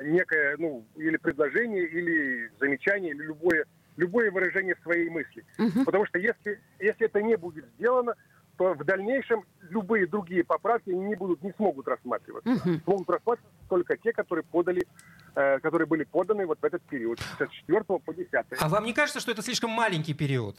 некое, 0.00 0.56
ну, 0.58 0.84
или 0.96 1.16
предложение, 1.18 1.86
или 1.86 2.50
замечание, 2.58 3.12
или 3.12 3.22
любое, 3.22 3.66
любое 3.96 4.30
выражение 4.30 4.74
своей 4.82 5.08
мысли. 5.10 5.44
Угу. 5.58 5.84
Потому 5.84 6.06
что 6.06 6.18
если, 6.18 6.60
если 6.80 7.06
это 7.06 7.22
не 7.22 7.36
будет 7.36 7.66
сделано, 7.76 8.14
то 8.56 8.74
в 8.74 8.84
дальнейшем 8.84 9.44
любые 9.68 10.06
другие 10.06 10.44
поправки 10.44 10.90
не 10.90 11.14
будут, 11.14 11.42
не 11.42 11.52
смогут 11.52 11.86
рассматриваться. 11.86 12.50
Угу. 12.50 12.80
Смогут 12.84 13.10
рассматриваться 13.10 13.58
только 13.68 13.96
те, 13.98 14.12
которые 14.12 14.44
подали, 14.44 14.86
э, 15.34 15.58
которые 15.60 15.86
были 15.86 16.04
поданы 16.04 16.46
вот 16.46 16.58
в 16.60 16.64
этот 16.64 16.82
период, 16.84 17.20
с 17.20 17.48
4 17.48 17.84
по 17.84 18.14
10. 18.14 18.32
А 18.58 18.68
вам 18.68 18.84
не 18.84 18.94
кажется, 18.94 19.20
что 19.20 19.30
это 19.30 19.42
слишком 19.42 19.70
маленький 19.70 20.14
период? 20.14 20.56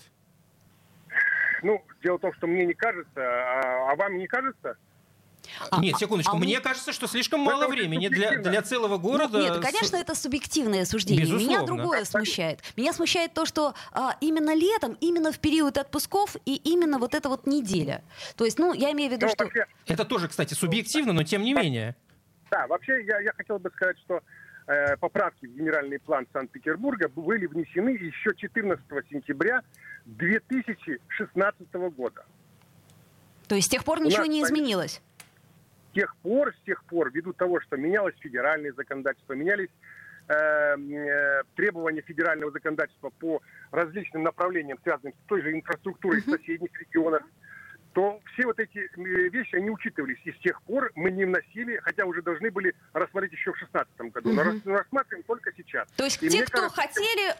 Ну, 1.63 1.83
дело 2.03 2.17
в 2.17 2.21
том, 2.21 2.33
что 2.33 2.45
мне 2.45 2.65
не 2.65 2.73
кажется, 2.73 3.21
а, 3.21 3.91
а 3.91 3.95
вам 3.95 4.17
не 4.17 4.27
кажется? 4.27 4.77
А, 5.69 5.79
Нет, 5.79 5.97
секундочку. 5.97 6.35
А, 6.35 6.39
Мне 6.39 6.59
кажется, 6.59 6.93
что 6.93 7.07
слишком 7.07 7.41
мало 7.41 7.67
времени 7.67 8.07
для, 8.07 8.37
для 8.37 8.61
целого 8.61 8.97
города. 8.97 9.39
Нет, 9.39 9.59
конечно, 9.59 9.97
это 9.97 10.15
субъективное 10.15 10.85
суждение. 10.85 11.25
Безусловно. 11.25 11.47
Меня 11.47 11.65
другое 11.65 12.05
смущает. 12.05 12.59
Меня 12.75 12.93
смущает 12.93 13.33
то, 13.33 13.45
что 13.45 13.73
а, 13.91 14.15
именно 14.21 14.55
летом, 14.55 14.97
именно 14.99 15.31
в 15.31 15.39
период 15.39 15.77
отпусков 15.77 16.35
и 16.45 16.55
именно 16.55 16.99
вот 16.99 17.13
эта 17.13 17.29
вот 17.29 17.47
неделя. 17.47 18.03
То 18.35 18.45
есть, 18.45 18.59
ну, 18.59 18.73
я 18.73 18.91
имею 18.91 19.09
в 19.09 19.13
виду, 19.13 19.25
ну, 19.27 19.31
что... 19.31 19.43
Вообще... 19.45 19.65
Это 19.87 20.05
тоже, 20.05 20.27
кстати, 20.27 20.53
субъективно, 20.53 21.13
но 21.13 21.23
тем 21.23 21.43
не 21.43 21.53
менее. 21.53 21.95
Да, 22.51 22.67
вообще 22.67 23.03
я, 23.05 23.19
я 23.19 23.33
хотел 23.33 23.59
бы 23.59 23.71
сказать, 23.75 23.97
что 23.99 24.21
э, 24.67 24.95
поправки 24.97 25.45
в 25.47 25.55
генеральный 25.55 25.99
план 25.99 26.27
Санкт-Петербурга 26.33 27.09
были 27.09 27.47
внесены 27.47 27.89
еще 27.89 28.35
14 28.35 28.85
сентября 29.09 29.61
2016 30.05 31.73
года. 31.95 32.25
То 33.47 33.55
есть 33.55 33.67
с 33.67 33.69
тех 33.69 33.83
пор 33.83 34.01
ничего 34.01 34.25
не 34.25 34.41
изменилось? 34.41 35.01
Тех 35.93 36.15
пор, 36.17 36.53
с 36.53 36.65
тех 36.65 36.83
пор, 36.85 37.11
ввиду 37.11 37.33
того, 37.33 37.59
что 37.61 37.77
менялось 37.77 38.15
федеральное 38.19 38.73
законодательство, 38.73 39.33
менялись 39.33 39.69
э, 40.27 40.33
э, 40.33 41.43
требования 41.55 42.01
федерального 42.01 42.51
законодательства 42.51 43.09
по 43.09 43.41
различным 43.71 44.23
направлениям, 44.23 44.79
связанным 44.83 45.13
с 45.13 45.27
той 45.27 45.41
же 45.41 45.53
инфраструктурой 45.53 46.21
в 46.21 46.25
соседних 46.25 46.79
регионах, 46.79 47.23
то 47.93 48.19
все 48.33 48.45
вот 48.45 48.59
эти 48.59 48.89
вещи, 49.29 49.55
они 49.55 49.69
учитывались. 49.69 50.17
И 50.25 50.31
с 50.31 50.37
тех 50.39 50.61
пор 50.63 50.91
мы 50.95 51.11
не 51.11 51.25
вносили, 51.25 51.77
хотя 51.77 52.05
уже 52.05 52.21
должны 52.23 52.49
были 52.49 52.75
рассмотреть 52.91 53.33
еще 53.33 53.51
в 53.51 53.57
2016 53.59 54.11
году. 54.11 54.33
Но 54.33 54.73
рассматриваем 54.73 55.23
только 55.23 55.51
сейчас. 55.55 55.87
То 55.95 56.03
есть 56.03 56.21
и 56.23 56.29
те, 56.29 56.43
кто 56.43 56.69
кажется, 56.69 56.81
хотели 56.81 57.35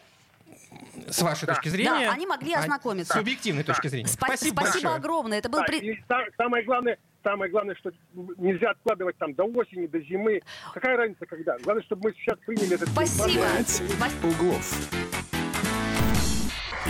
с 1.10 1.22
вашей 1.22 1.46
да. 1.46 1.54
точки 1.54 1.68
зрения. 1.68 2.06
Да, 2.06 2.12
они 2.12 2.26
могли 2.26 2.54
ознакомиться. 2.54 3.14
С 3.14 3.16
субъективной 3.16 3.64
да. 3.64 3.72
точки 3.72 3.88
зрения. 3.88 4.06
Спа- 4.06 4.26
спасибо, 4.26 4.60
спасибо 4.60 4.62
большое. 4.62 4.94
огромное. 4.94 5.38
Это 5.38 5.48
был 5.48 5.60
да, 5.60 5.66
при... 5.66 6.04
самое 6.36 6.64
главное, 6.64 6.98
самое 7.24 7.50
главное, 7.50 7.74
что 7.74 7.90
нельзя 8.36 8.70
откладывать 8.70 9.16
там 9.18 9.34
до 9.34 9.44
осени, 9.44 9.86
до 9.86 9.98
зимы. 10.00 10.40
Какая 10.72 10.96
разница, 10.96 11.26
когда? 11.26 11.56
Главное, 11.58 11.82
чтобы 11.84 12.10
мы 12.10 12.14
сейчас 12.14 12.38
приняли 12.46 12.74
этот... 12.74 12.88
Спасибо. 12.90 13.28
Пять 13.34 13.82
углов. 14.22 14.90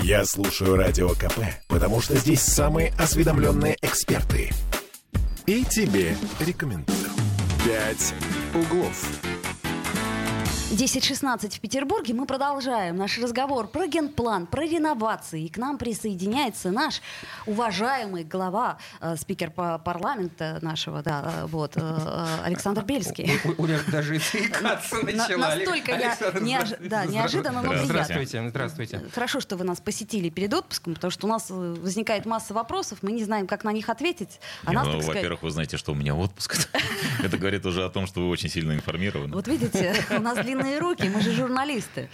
Я 0.03 0.25
слушаю 0.25 0.77
Радио 0.77 1.11
КП, 1.11 1.39
потому 1.69 2.01
что 2.01 2.17
здесь 2.17 2.43
самые 2.43 2.93
осведомленные 2.99 3.77
эксперты. 3.81 4.51
И 5.47 5.65
тебе 5.65 6.15
рекомендую. 6.41 7.11
«Пять 7.65 8.15
углов». 8.55 9.34
10.16 10.75 11.57
в 11.57 11.61
Петербурге. 11.61 12.15
Мы 12.15 12.27
продолжаем 12.27 12.97
наш 12.97 13.17
разговор 13.19 13.69
про 13.69 13.87
генплан, 13.87 14.47
про 14.47 14.63
реновации. 14.65 15.45
И 15.45 15.49
к 15.49 15.57
нам 15.57 15.79
присоединяется 15.79 16.73
наш 16.73 17.01
уважаемый 17.47 18.25
глава, 18.25 18.79
э, 19.01 19.15
спикер 19.17 19.53
по 19.53 19.79
парламента 19.79 20.59
нашего, 20.63 21.01
да, 21.03 21.43
э, 21.43 21.47
вот, 21.47 21.77
э, 21.77 22.27
Александр 22.45 22.83
Бельский. 22.83 23.41
Оля 23.57 23.79
даже 23.87 24.19
заикаться 24.19 24.97
начала. 25.05 25.55
Настолько 25.55 25.93
я 25.93 26.17
да, 26.81 27.07
неожиданно, 27.07 27.63
но 27.63 27.71
приятно. 27.71 27.87
Здравствуйте, 27.87 28.49
здравствуйте. 28.49 29.03
Хорошо, 29.15 29.39
что 29.39 29.57
вы 29.57 29.65
нас 29.65 29.81
посетили 29.81 30.29
перед 30.29 30.53
отпуском, 30.55 30.95
потому 30.95 31.13
что 31.13 31.29
у 31.29 31.31
нас 31.31 31.51
возникает 31.51 32.27
масса 32.27 32.53
вопросов, 32.53 32.99
мы 33.03 33.13
не 33.13 33.23
знаем, 33.23 33.47
как 33.47 33.63
на 33.63 33.71
них 33.71 33.89
ответить. 33.91 34.41
А 34.65 34.73
нас, 34.73 34.89
ну, 34.89 35.01
во-первых, 35.01 35.45
вы 35.45 35.51
знаете, 35.53 35.77
что 35.77 35.93
у 35.93 35.95
меня 35.95 36.17
отпуск. 36.17 36.57
Это 37.23 37.39
говорит 37.39 37.65
уже 37.65 37.85
о 37.85 37.91
том, 37.91 38.09
что 38.09 38.23
вы 38.23 38.29
очень 38.29 38.49
сильно 38.49 38.73
информированы. 38.73 39.33
Вот 39.35 39.47
видите, 39.47 39.95
у 40.11 40.21
нас 40.21 40.37
длинный 40.39 40.64
длинные 40.65 40.79
руки, 40.79 41.09
мы 41.09 41.21
же 41.21 41.33
журналисты. 41.33 42.09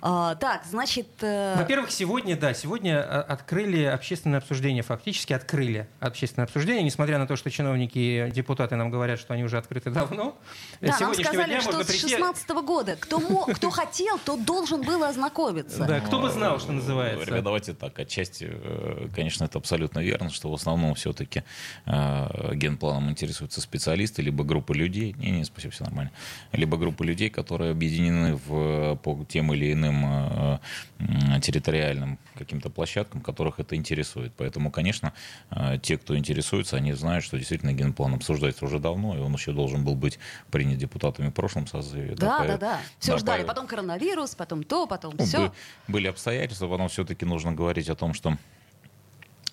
А, 0.00 0.34
так, 0.36 0.64
значит... 0.64 1.08
Э... 1.20 1.56
Во-первых, 1.56 1.90
сегодня, 1.90 2.36
да, 2.36 2.54
сегодня 2.54 2.96
э, 2.96 3.20
открыли 3.20 3.82
общественное 3.84 4.38
обсуждение, 4.38 4.82
фактически 4.82 5.32
открыли 5.32 5.88
общественное 6.00 6.46
обсуждение, 6.46 6.82
несмотря 6.82 7.18
на 7.18 7.26
то, 7.26 7.36
что 7.36 7.50
чиновники 7.50 7.98
и 7.98 8.30
депутаты 8.30 8.76
нам 8.76 8.90
говорят, 8.90 9.18
что 9.18 9.34
они 9.34 9.44
уже 9.44 9.58
открыты 9.58 9.90
давно. 9.90 10.36
Да, 10.80 10.96
нам 11.00 11.14
сказали, 11.14 11.60
что 11.60 11.82
с 11.82 11.86
2016 11.86 12.50
-го 12.50 12.62
года. 12.62 12.96
Кто, 12.96 13.20
мог, 13.20 13.52
кто 13.54 13.70
хотел, 13.70 14.18
тот 14.18 14.44
должен 14.44 14.82
был 14.82 15.02
ознакомиться. 15.02 15.84
Да, 15.84 16.00
кто 16.00 16.20
бы 16.20 16.30
знал, 16.30 16.60
что 16.60 16.72
называется. 16.72 17.24
Ребята, 17.26 17.42
давайте 17.42 17.74
так, 17.74 17.98
отчасти, 17.98 18.48
э, 18.50 19.08
конечно, 19.14 19.44
это 19.44 19.58
абсолютно 19.58 20.00
верно, 20.00 20.30
что 20.30 20.50
в 20.50 20.54
основном 20.54 20.94
все-таки 20.94 21.42
э, 21.86 22.54
генпланом 22.54 23.10
интересуются 23.10 23.60
специалисты, 23.60 24.22
либо 24.22 24.44
группы 24.44 24.74
людей, 24.74 25.14
не, 25.18 25.30
не, 25.30 25.44
спасибо, 25.44 25.72
все 25.72 25.84
нормально, 25.84 26.10
либо 26.52 26.76
группы 26.76 27.04
людей, 27.04 27.30
которые 27.30 27.72
объединены 27.96 28.36
в, 28.36 28.96
по 28.96 29.24
тем 29.28 29.52
или 29.54 29.72
иным 29.72 30.04
э, 30.04 31.40
территориальным 31.40 32.18
каким-то 32.34 32.70
площадкам, 32.70 33.20
которых 33.20 33.58
это 33.60 33.76
интересует. 33.76 34.32
Поэтому, 34.36 34.70
конечно, 34.70 35.12
э, 35.50 35.78
те, 35.82 35.96
кто 35.96 36.16
интересуется, 36.16 36.76
они 36.76 36.92
знают, 36.92 37.24
что 37.24 37.38
действительно 37.38 37.72
генплан 37.72 38.14
обсуждается 38.14 38.64
уже 38.64 38.78
давно, 38.78 39.16
и 39.16 39.20
он 39.20 39.32
еще 39.32 39.52
должен 39.52 39.84
был 39.84 39.94
быть 39.94 40.18
принят 40.50 40.78
депутатами 40.78 41.28
в 41.28 41.32
прошлом 41.32 41.66
созыве. 41.66 42.14
Да, 42.16 42.38
да, 42.40 42.46
да. 42.46 42.58
да. 42.58 42.80
Все 42.98 43.12
да, 43.12 43.18
ждали. 43.18 43.44
Потом 43.44 43.66
коронавирус, 43.66 44.34
потом 44.34 44.62
то, 44.62 44.86
потом 44.86 45.14
ну, 45.18 45.24
все. 45.24 45.52
Были 45.88 46.08
обстоятельства, 46.08 46.68
потом 46.68 46.88
все-таки 46.88 47.24
нужно 47.24 47.52
говорить 47.52 47.88
о 47.88 47.94
том, 47.94 48.14
что 48.14 48.36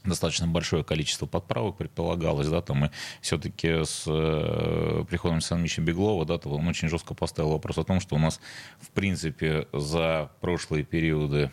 достаточно 0.04 0.48
большое 0.48 0.84
количество 0.84 1.26
подправок 1.26 1.78
предполагалось, 1.78 2.48
да, 2.48 2.62
там 2.62 2.86
и 2.86 2.90
все-таки 3.22 3.84
с 3.84 4.04
э, 4.08 5.06
приходом 5.10 5.40
Ильича 5.40 5.82
Беглова, 5.82 6.26
да, 6.26 6.38
то 6.38 6.50
он 6.50 6.68
очень 6.68 6.90
жестко 6.90 7.14
поставил 7.14 7.52
вопрос 7.52 7.78
о 7.78 7.84
том, 7.84 8.00
что 8.00 8.16
у 8.16 8.20
нас, 8.20 8.40
в 8.80 8.90
принципе, 8.90 9.68
за 9.72 10.30
прошлые 10.42 10.84
периоды 10.84 11.52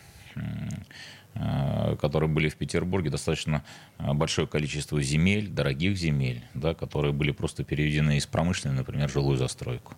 э, 1.34 1.96
которые 2.00 2.28
были 2.28 2.48
в 2.48 2.56
Петербурге, 2.56 3.10
достаточно 3.10 3.64
э, 3.98 4.12
большое 4.12 4.48
количество 4.48 5.00
земель, 5.00 5.48
дорогих 5.48 5.96
земель, 5.96 6.44
да, 6.54 6.74
которые 6.74 7.12
были 7.12 7.30
просто 7.30 7.62
переведены 7.64 8.16
из 8.16 8.26
промышленной, 8.26 8.76
например, 8.76 9.08
жилую 9.08 9.36
застройку 9.36 9.94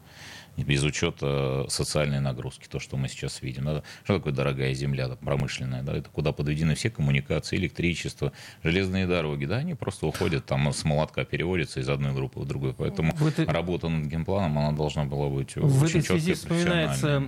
без 0.56 0.82
учета 0.82 1.66
социальной 1.68 2.20
нагрузки, 2.20 2.66
то, 2.68 2.78
что 2.78 2.96
мы 2.96 3.08
сейчас 3.08 3.42
видим. 3.42 3.64
Да? 3.64 3.82
Что 4.04 4.18
такое 4.18 4.32
дорогая 4.32 4.74
земля 4.74 5.08
промышленная? 5.08 5.82
Да? 5.82 5.96
Это 5.96 6.10
куда 6.10 6.32
подведены 6.32 6.74
все 6.74 6.90
коммуникации, 6.90 7.56
электричество, 7.56 8.32
железные 8.62 9.06
дороги. 9.06 9.46
Да? 9.46 9.56
Они 9.56 9.74
просто 9.74 10.06
уходят, 10.06 10.44
там 10.46 10.72
с 10.72 10.84
молотка 10.84 11.24
переводятся 11.24 11.80
из 11.80 11.88
одной 11.88 12.12
группы 12.12 12.40
в 12.40 12.46
другую. 12.46 12.74
Поэтому 12.74 13.14
в 13.14 13.26
это... 13.26 13.44
работа 13.46 13.88
над 13.88 14.06
генпланом, 14.06 14.58
она 14.58 14.72
должна 14.72 15.04
была 15.04 15.28
быть 15.28 15.56
в 15.56 15.82
очень 15.82 16.00
этой 16.00 16.20
связи 16.20 16.34
вспоминаются 16.34 17.22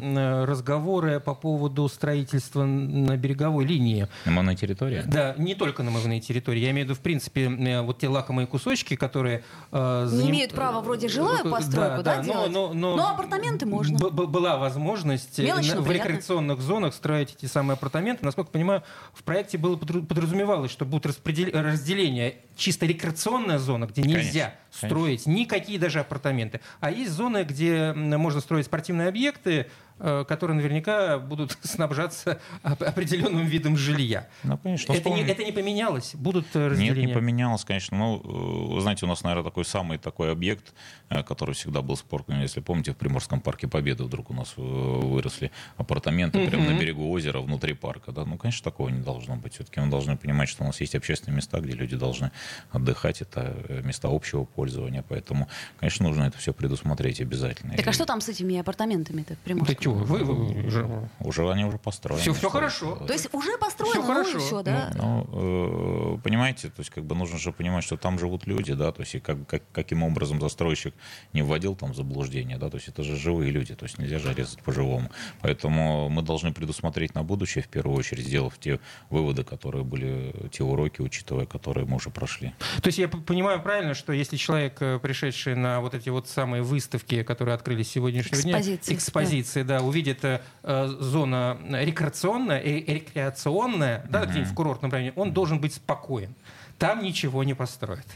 разговоры 0.46 1.20
по 1.20 1.34
поводу 1.34 1.88
строительства 1.88 2.64
на 2.64 3.16
береговой 3.16 3.64
линии. 3.64 4.08
На 4.24 4.32
мовной 4.32 4.56
территории? 4.56 5.02
Да, 5.06 5.34
не 5.38 5.54
только 5.54 5.82
на 5.82 5.90
мовной 5.90 6.20
территории. 6.20 6.60
Я 6.60 6.70
имею 6.70 6.86
в 6.86 6.90
виду, 6.90 6.98
в 6.98 7.02
принципе, 7.02 7.48
вот 7.80 7.98
те 7.98 8.08
лакомые 8.08 8.46
кусочки, 8.46 8.96
которые... 8.96 9.44
Э, 9.72 10.08
не 10.10 10.30
имеют 10.30 10.52
права 10.52 10.80
вроде 10.80 11.08
жилую 11.08 11.44
постройку, 11.50 12.02
да, 12.02 12.16
да, 12.16 12.22
да 12.22 12.22
но, 12.22 12.48
но, 12.48 12.74
но, 12.74 12.96
но 12.96 13.13
апартаменты 13.14 13.66
можно. 13.66 13.98
Б- 13.98 14.26
была 14.26 14.56
возможность 14.56 15.38
Мелочно, 15.38 15.80
в 15.80 15.84
приятно. 15.84 16.08
рекреационных 16.08 16.60
зонах 16.60 16.94
строить 16.94 17.34
эти 17.36 17.46
самые 17.46 17.74
апартаменты. 17.74 18.24
Насколько 18.24 18.48
я 18.48 18.52
понимаю, 18.52 18.82
в 19.12 19.22
проекте 19.22 19.58
было 19.58 19.76
подразумевалось, 19.76 20.70
что 20.70 20.84
будет 20.84 21.06
распредел... 21.06 21.48
разделение 21.52 22.36
чисто 22.56 22.86
рекреационная 22.86 23.58
зона, 23.58 23.86
где 23.86 24.02
нельзя 24.02 24.54
конечно, 24.72 24.88
строить 24.88 25.24
конечно. 25.24 25.40
никакие 25.40 25.78
даже 25.78 26.00
апартаменты. 26.00 26.60
А 26.80 26.90
есть 26.90 27.12
зоны, 27.12 27.44
где 27.44 27.92
можно 27.92 28.40
строить 28.40 28.66
спортивные 28.66 29.08
объекты, 29.08 29.52
э, 29.52 29.66
которые 29.98 30.56
наверняка 30.56 31.18
будут 31.18 31.56
снабжаться 31.62 32.40
определенным 32.62 33.46
видом 33.46 33.76
жилья. 33.76 34.28
Ну, 34.42 34.58
конечно. 34.58 34.92
Это 34.92 35.10
не, 35.10 35.22
это 35.22 35.44
не 35.44 35.52
поменялось? 35.52 36.14
Будут 36.14 36.46
разделения? 36.54 37.00
Нет, 37.00 37.08
не 37.08 37.14
поменялось, 37.14 37.64
конечно. 37.64 37.96
Ну, 37.96 38.16
вы 38.18 38.80
знаете, 38.80 39.06
у 39.06 39.08
нас, 39.08 39.22
наверное, 39.22 39.44
такой 39.44 39.64
самый 39.64 39.98
такой 39.98 40.32
объект, 40.32 40.74
который 41.08 41.54
всегда 41.54 41.82
был 41.82 41.96
спорт. 41.96 42.26
Если 42.28 42.60
помните, 42.60 42.92
в 42.92 42.96
Приморском 42.96 43.40
парке 43.40 43.68
Победы 43.68 44.04
вдруг 44.04 44.30
у 44.30 44.34
нас 44.34 44.54
выросли 44.56 45.50
апартаменты 45.76 46.38
mm-hmm. 46.38 46.48
прямо 46.48 46.70
на 46.70 46.78
берегу 46.78 47.10
озера, 47.10 47.40
внутри 47.40 47.74
парка. 47.74 48.12
Да? 48.12 48.24
Ну, 48.24 48.36
конечно, 48.36 48.64
такого 48.64 48.88
не 48.88 49.00
должно 49.00 49.36
быть. 49.36 49.54
Все-таки 49.54 49.80
мы 49.80 49.90
должны 49.90 50.16
понимать, 50.16 50.48
что 50.48 50.64
у 50.64 50.66
нас 50.66 50.80
есть 50.80 50.94
общественные 50.94 51.36
места, 51.36 51.60
где 51.60 51.72
люди 51.72 51.96
должны 51.96 52.30
отдыхать. 52.72 53.22
Это 53.22 53.56
места 53.84 54.08
общего 54.10 54.44
пользования. 54.44 55.04
Поэтому, 55.08 55.48
конечно, 55.78 56.06
нужно 56.06 56.24
это 56.24 56.38
все 56.38 56.52
предусмотреть 56.52 57.20
обязательно. 57.20 57.76
Так 57.76 57.86
а 57.86 57.92
что 57.92 58.06
там 58.06 58.20
с 58.20 58.28
этими 58.28 58.56
апартаментами-то 58.58 59.34
в 59.34 59.38
Приморском? 59.38 59.74
Чего, 59.84 59.94
вы, 59.94 60.24
вы, 60.24 60.66
уже... 60.66 61.08
уже 61.20 61.50
они 61.50 61.64
уже 61.64 61.78
построены. 61.78 62.22
Все, 62.22 62.32
все 62.32 62.48
хорошо. 62.48 62.96
То 63.06 63.12
есть 63.12 63.28
уже 63.32 63.58
построено, 63.58 64.02
все 64.02 64.02
хорошо. 64.02 64.38
все, 64.38 64.62
да? 64.62 64.90
Ну, 64.94 65.28
ну, 65.30 66.20
понимаете, 66.24 66.68
то 66.68 66.80
есть 66.80 66.90
как 66.90 67.04
бы 67.04 67.14
нужно 67.14 67.38
же 67.38 67.52
понимать, 67.52 67.84
что 67.84 67.96
там 67.96 68.18
живут 68.18 68.46
люди, 68.46 68.72
да, 68.72 68.92
то 68.92 69.02
есть 69.02 69.14
и 69.14 69.20
как, 69.20 69.46
как, 69.46 69.62
каким 69.72 70.02
образом 70.02 70.40
застройщик 70.40 70.94
не 71.32 71.42
вводил 71.42 71.76
там 71.76 71.94
заблуждение, 71.94 72.56
да, 72.56 72.70
то 72.70 72.76
есть 72.76 72.88
это 72.88 73.02
же 73.02 73.16
живые 73.16 73.50
люди, 73.50 73.74
то 73.74 73.84
есть 73.84 73.98
нельзя 73.98 74.18
же 74.18 74.32
резать 74.32 74.62
по-живому. 74.62 75.10
Поэтому 75.42 76.08
мы 76.08 76.22
должны 76.22 76.52
предусмотреть 76.52 77.14
на 77.14 77.22
будущее, 77.22 77.62
в 77.62 77.68
первую 77.68 77.98
очередь, 77.98 78.26
сделав 78.26 78.58
те 78.58 78.80
выводы, 79.10 79.44
которые 79.44 79.84
были, 79.84 80.48
те 80.50 80.64
уроки, 80.64 81.02
учитывая, 81.02 81.46
которые 81.46 81.86
мы 81.86 81.96
уже 81.96 82.10
прошли. 82.10 82.54
То 82.82 82.88
есть 82.88 82.98
я 82.98 83.08
понимаю 83.08 83.62
правильно, 83.62 83.94
что 83.94 84.12
если 84.12 84.36
человек, 84.36 84.80
э, 84.80 84.98
пришедший 84.98 85.54
на 85.54 85.80
вот 85.80 85.94
эти 85.94 86.08
вот 86.08 86.28
самые 86.28 86.62
выставки, 86.62 87.22
которые 87.22 87.54
открылись 87.54 87.90
сегодняшнего 87.90 88.40
экспозиции, 88.40 88.90
дня, 88.90 88.96
экспозиции, 88.96 89.62
да, 89.62 89.73
да 89.74 89.82
увидит 89.82 90.24
э, 90.24 90.40
э 90.62 90.86
зона 91.00 91.58
рекреационная, 91.70 92.60
э, 92.60 92.94
рекреационная, 92.94 94.06
да, 94.08 94.22
mm-hmm. 94.22 94.26
где-нибудь 94.26 94.50
в 94.50 94.54
курортном 94.54 94.90
районе, 94.92 95.12
он 95.16 95.32
должен 95.32 95.60
быть 95.60 95.74
спокоен. 95.74 96.34
Там 96.78 97.02
ничего 97.02 97.44
не 97.44 97.54
построят. 97.54 98.06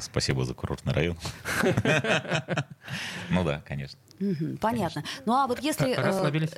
Спасибо 0.00 0.44
за 0.44 0.54
курортный 0.54 0.92
район. 0.92 1.16
Ну 3.30 3.44
да, 3.44 3.60
конечно. 3.68 3.98
Понятно. 4.60 5.04
Ну 5.26 5.34
а 5.34 5.46
вот 5.46 5.60
если, 5.60 5.94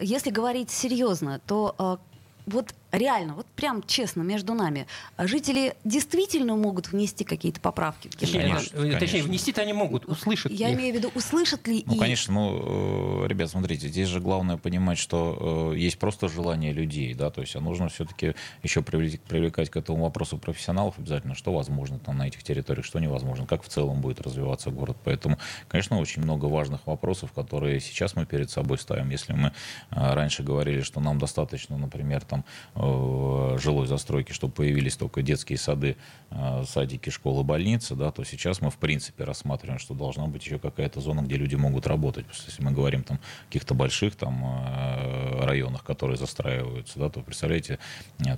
если 0.01 0.31
говорить 0.31 0.71
серьезно, 0.71 1.41
то 1.41 1.99
вот 2.47 2.75
реально, 2.93 3.35
вот 3.35 3.47
прям 3.47 3.83
честно 3.87 4.23
между 4.23 4.55
нами, 4.55 4.87
жители 5.19 5.75
действительно 5.85 6.57
могут 6.57 6.93
внести 6.93 7.25
какие-то 7.25 7.61
поправки? 7.61 8.09
В 8.09 8.17
точнее, 8.17 8.43
конечно, 8.43 8.71
точнее 8.71 8.99
конечно. 8.99 9.29
внести-то 9.29 9.63
они 9.63 9.73
могут, 9.73 10.07
услышат 10.07 10.53
Я 10.53 10.71
их. 10.71 10.77
имею 10.77 10.95
в 10.95 10.97
виду, 10.97 11.13
услышат 11.15 11.67
ли 11.69 11.85
Ну, 11.87 11.95
и... 11.95 11.99
конечно, 11.99 12.35
ну, 12.35 13.25
э, 13.25 13.29
ребят, 13.29 13.51
смотрите, 13.51 13.89
здесь 13.89 14.09
же 14.09 14.21
главное 14.21 14.57
понимать, 14.57 14.99
что 14.99 15.73
э, 15.73 15.79
есть 15.79 15.99
просто 15.99 16.29
желание 16.29 16.73
людей, 16.73 17.15
да, 17.15 17.31
то 17.31 17.41
есть 17.41 17.55
а 17.57 17.61
нужно 17.61 17.89
все-таки 17.89 18.35
еще 18.63 18.83
привлекать, 18.83 19.21
привлекать 19.23 19.71
к 19.71 19.77
этому 19.77 20.03
вопросу 20.05 20.39
профессионалов 20.39 20.99
обязательно, 20.99 21.35
что 21.35 21.53
возможно 21.53 21.99
там 21.99 22.19
на 22.19 22.27
этих 22.27 22.43
территориях, 22.43 22.85
что 22.85 22.99
невозможно, 22.99 23.47
как 23.47 23.63
в 23.63 23.69
целом 23.69 24.01
будет 24.01 24.21
развиваться 24.21 24.71
город. 24.71 24.97
Поэтому, 25.05 25.39
конечно, 25.69 25.99
очень 25.99 26.23
много 26.23 26.47
важных 26.47 26.87
вопросов, 26.87 27.33
которые 27.33 27.81
сейчас 27.81 28.17
мы 28.17 28.27
перед 28.27 28.51
собой 28.51 28.79
ставим. 28.79 29.11
Если 29.11 29.33
мы 29.33 29.53
э, 29.91 30.15
раньше 30.15 30.43
говорили, 30.43 30.83
что 30.83 31.01
нам 31.01 31.19
достаточно, 31.19 31.77
например, 31.77 32.23
там 32.23 32.45
Э, 32.80 32.80
жилой 32.81 33.87
застройки, 33.87 34.33
чтобы 34.33 34.55
появились 34.55 34.97
только 34.97 35.23
детские 35.23 35.59
сады, 35.59 35.97
э, 36.31 36.65
садики, 36.67 37.11
школы, 37.11 37.45
больницы, 37.45 37.95
да, 37.95 38.11
то 38.11 38.25
сейчас 38.25 38.61
мы 38.61 38.71
в 38.71 38.77
принципе 38.77 39.25
рассматриваем, 39.25 39.79
что 39.79 39.95
должна 39.95 40.27
быть 40.27 40.45
еще 40.45 40.59
какая-то 40.59 41.01
зона, 41.01 41.21
где 41.21 41.37
люди 41.37 41.57
могут 41.57 41.87
работать. 41.87 42.27
Если 42.47 42.63
мы 42.63 42.71
говорим 42.73 43.03
там 43.03 43.19
о 43.19 43.47
каких-то 43.47 43.75
больших 43.75 44.17
там 44.17 44.43
э, 44.45 45.45
районах, 45.45 45.85
которые 45.85 46.17
застраиваются, 46.17 46.99
да, 46.99 47.11
то 47.11 47.21
представляете, 47.21 47.79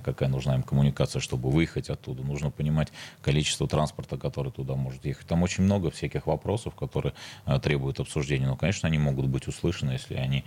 какая 0.03 0.29
нужна 0.29 0.55
им 0.55 0.63
коммуникация, 0.63 1.19
чтобы 1.19 1.49
выехать 1.49 1.89
оттуда. 1.89 2.23
Нужно 2.23 2.51
понимать 2.51 2.89
количество 3.21 3.67
транспорта, 3.67 4.17
который 4.17 4.51
туда 4.51 4.75
может 4.75 5.05
ехать. 5.05 5.25
Там 5.27 5.43
очень 5.43 5.63
много 5.63 5.89
всяких 5.89 6.27
вопросов, 6.27 6.75
которые 6.75 7.13
требуют 7.61 7.99
обсуждения. 7.99 8.47
Но, 8.47 8.55
конечно, 8.55 8.87
они 8.87 8.97
могут 8.97 9.27
быть 9.27 9.47
услышаны, 9.47 9.91
если 9.91 10.15
они 10.15 10.43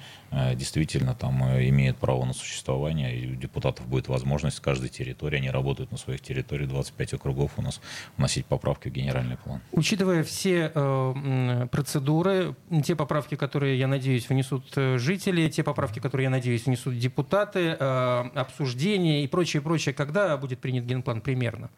действительно 0.54 1.14
там 1.14 1.42
имеют 1.44 1.96
право 1.98 2.24
на 2.24 2.32
существование, 2.32 3.16
и 3.16 3.32
у 3.32 3.34
депутатов 3.34 3.85
будет 3.86 4.08
возможность 4.08 4.56
с 4.56 4.60
каждой 4.60 4.88
территории, 4.88 5.38
они 5.38 5.50
работают 5.50 5.90
на 5.92 5.98
своих 5.98 6.20
территориях, 6.20 6.68
25 6.68 7.14
округов 7.14 7.52
у 7.56 7.62
нас, 7.62 7.80
вносить 8.16 8.46
поправки 8.46 8.88
в 8.88 8.92
генеральный 8.92 9.36
план. 9.36 9.60
Учитывая 9.72 10.22
все 10.22 10.72
э, 10.74 11.66
процедуры, 11.70 12.54
те 12.84 12.96
поправки, 12.96 13.36
которые, 13.36 13.78
я 13.78 13.86
надеюсь, 13.86 14.28
внесут 14.28 14.72
э, 14.76 14.98
жители, 14.98 15.48
те 15.48 15.62
поправки, 15.62 15.98
которые, 15.98 16.24
я 16.24 16.30
надеюсь, 16.30 16.66
внесут 16.66 16.98
депутаты, 16.98 17.76
э, 17.78 18.30
обсуждения 18.34 19.24
и 19.24 19.28
прочее, 19.28 19.62
прочее, 19.62 19.94
когда 19.94 20.36
будет 20.36 20.60
принят 20.60 20.84
генплан 20.84 21.20
примерно? 21.20 21.70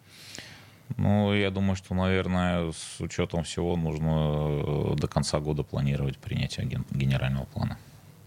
Ну, 0.96 1.34
я 1.34 1.50
думаю, 1.50 1.76
что, 1.76 1.94
наверное, 1.94 2.72
с 2.72 3.00
учетом 3.00 3.44
всего 3.44 3.76
нужно 3.76 4.92
э, 4.92 4.96
до 4.96 5.06
конца 5.06 5.38
года 5.38 5.62
планировать 5.62 6.18
принятие 6.18 6.66
генерального 6.90 7.44
плана. 7.44 7.78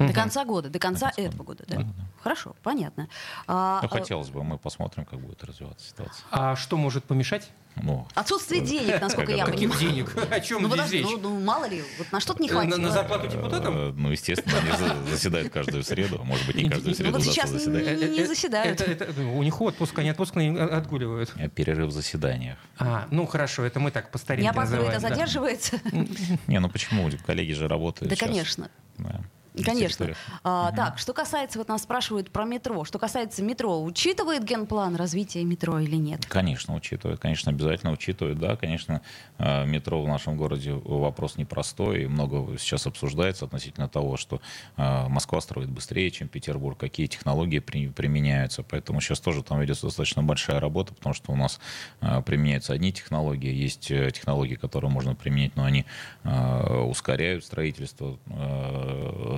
До 0.08 0.14
конца 0.14 0.46
года, 0.46 0.70
до 0.70 0.80
конца, 0.80 1.10
до 1.10 1.16
конца 1.16 1.22
этого 1.22 1.44
года, 1.44 1.64
да? 1.68 1.78
да. 1.78 1.86
Хорошо, 2.22 2.56
понятно. 2.64 3.08
А, 3.48 3.80
ну, 3.82 3.88
а 3.88 3.90
хотелось 3.90 4.30
бы, 4.30 4.44
мы 4.44 4.58
посмотрим, 4.58 5.06
как 5.06 5.20
будет 5.20 5.44
развиваться 5.44 5.88
ситуация. 5.88 6.26
А 6.32 6.56
что 6.56 6.78
может 6.78 7.04
помешать? 7.06 7.52
Ну, 7.76 8.06
Отсутствие 8.16 8.62
денег, 8.62 9.00
насколько 9.02 9.32
я 9.32 9.46
понимаю. 9.46 9.72
Каких 9.72 9.80
денег? 9.80 10.16
О 10.32 10.40
чем 10.42 10.64
ну, 10.64 10.76
здесь 10.76 10.92
речь? 10.92 11.06
Ну, 11.06 11.18
ну, 11.18 11.40
мало 11.40 11.66
ли, 11.66 11.82
вот 11.98 12.12
на 12.12 12.20
что-то 12.20 12.42
не 12.42 12.50
хватит. 12.50 12.72
На, 12.72 12.78
на 12.78 12.92
зарплату 12.92 13.28
депутатам? 13.28 13.76
Э, 13.76 13.94
ну, 13.96 14.12
естественно, 14.12 14.58
они 14.60 15.10
заседают 15.10 15.52
каждую 15.54 15.84
среду. 15.84 16.22
Может 16.24 16.46
быть, 16.48 16.58
не 16.58 16.70
каждую 16.70 16.94
среду. 16.96 17.12
Ну, 17.12 17.18
вот 17.18 17.26
сейчас 17.26 17.52
не, 17.52 18.10
не 18.10 18.26
заседают. 18.26 18.82
Это, 18.82 19.06
это, 19.06 19.22
у 19.22 19.42
них 19.42 19.60
отпуск, 19.62 19.98
они 20.00 20.12
отпуск 20.12 20.36
не 20.36 20.58
отгуливают. 20.58 21.34
Перерыв 21.56 21.90
в 21.90 21.92
заседаниях. 21.92 22.58
А, 22.78 23.08
ну 23.10 23.26
хорошо, 23.26 23.64
это 23.64 23.80
мы 23.80 23.92
так 23.92 24.12
по 24.12 24.18
старинке 24.18 24.44
Не 24.44 24.50
опаздывает, 24.50 24.96
а 24.96 25.00
задерживается? 25.00 25.80
Не, 26.48 26.60
ну 26.60 26.70
почему? 26.70 27.10
Коллеги 27.26 27.54
же 27.54 27.68
работают 27.68 28.10
Да, 28.10 28.16
конечно. 28.16 28.70
Конечно. 29.64 30.08
А, 30.44 30.68
угу. 30.70 30.76
Так, 30.76 30.98
что 30.98 31.14
касается, 31.14 31.60
вот 31.60 31.68
нас 31.68 31.84
спрашивают 31.84 32.32
про 32.32 32.46
метро. 32.46 32.86
Что 32.86 33.00
касается 33.00 33.44
метро, 33.44 33.84
учитывает 33.84 34.44
генплан 34.44 34.96
развития 34.96 35.44
метро 35.44 35.80
или 35.80 35.98
нет? 35.98 36.26
Конечно, 36.28 36.76
учитывает. 36.76 37.20
Конечно, 37.20 37.52
обязательно 37.52 37.92
учитывает. 37.92 38.40
Да, 38.40 38.56
конечно, 38.56 39.02
а, 39.38 39.66
метро 39.66 40.02
в 40.02 40.08
нашем 40.08 40.38
городе 40.38 40.74
вопрос 40.74 41.36
непростой. 41.36 42.04
И 42.04 42.08
много 42.08 42.58
сейчас 42.58 42.88
обсуждается 42.88 43.46
относительно 43.46 43.90
того, 43.90 44.16
что 44.18 44.42
а, 44.78 45.10
Москва 45.10 45.42
строит 45.42 45.70
быстрее, 45.70 46.12
чем 46.12 46.30
Петербург, 46.30 46.78
какие 46.78 47.08
технологии 47.08 47.60
при, 47.60 47.90
применяются. 47.90 48.64
Поэтому 48.64 49.02
сейчас 49.02 49.20
тоже 49.20 49.44
там 49.44 49.60
ведется 49.60 49.88
достаточно 49.88 50.24
большая 50.24 50.60
работа, 50.60 50.94
потому 50.94 51.14
что 51.14 51.32
у 51.32 51.36
нас 51.36 51.60
применяются 52.26 52.74
одни 52.74 52.94
технологии, 52.94 53.54
есть 53.54 53.92
э, 53.92 54.12
технологии, 54.12 54.56
которые 54.56 54.90
можно 54.90 55.16
применить, 55.16 55.56
но 55.56 55.66
они 55.66 55.86
ускоряют 56.24 57.44
строительство 57.44 58.18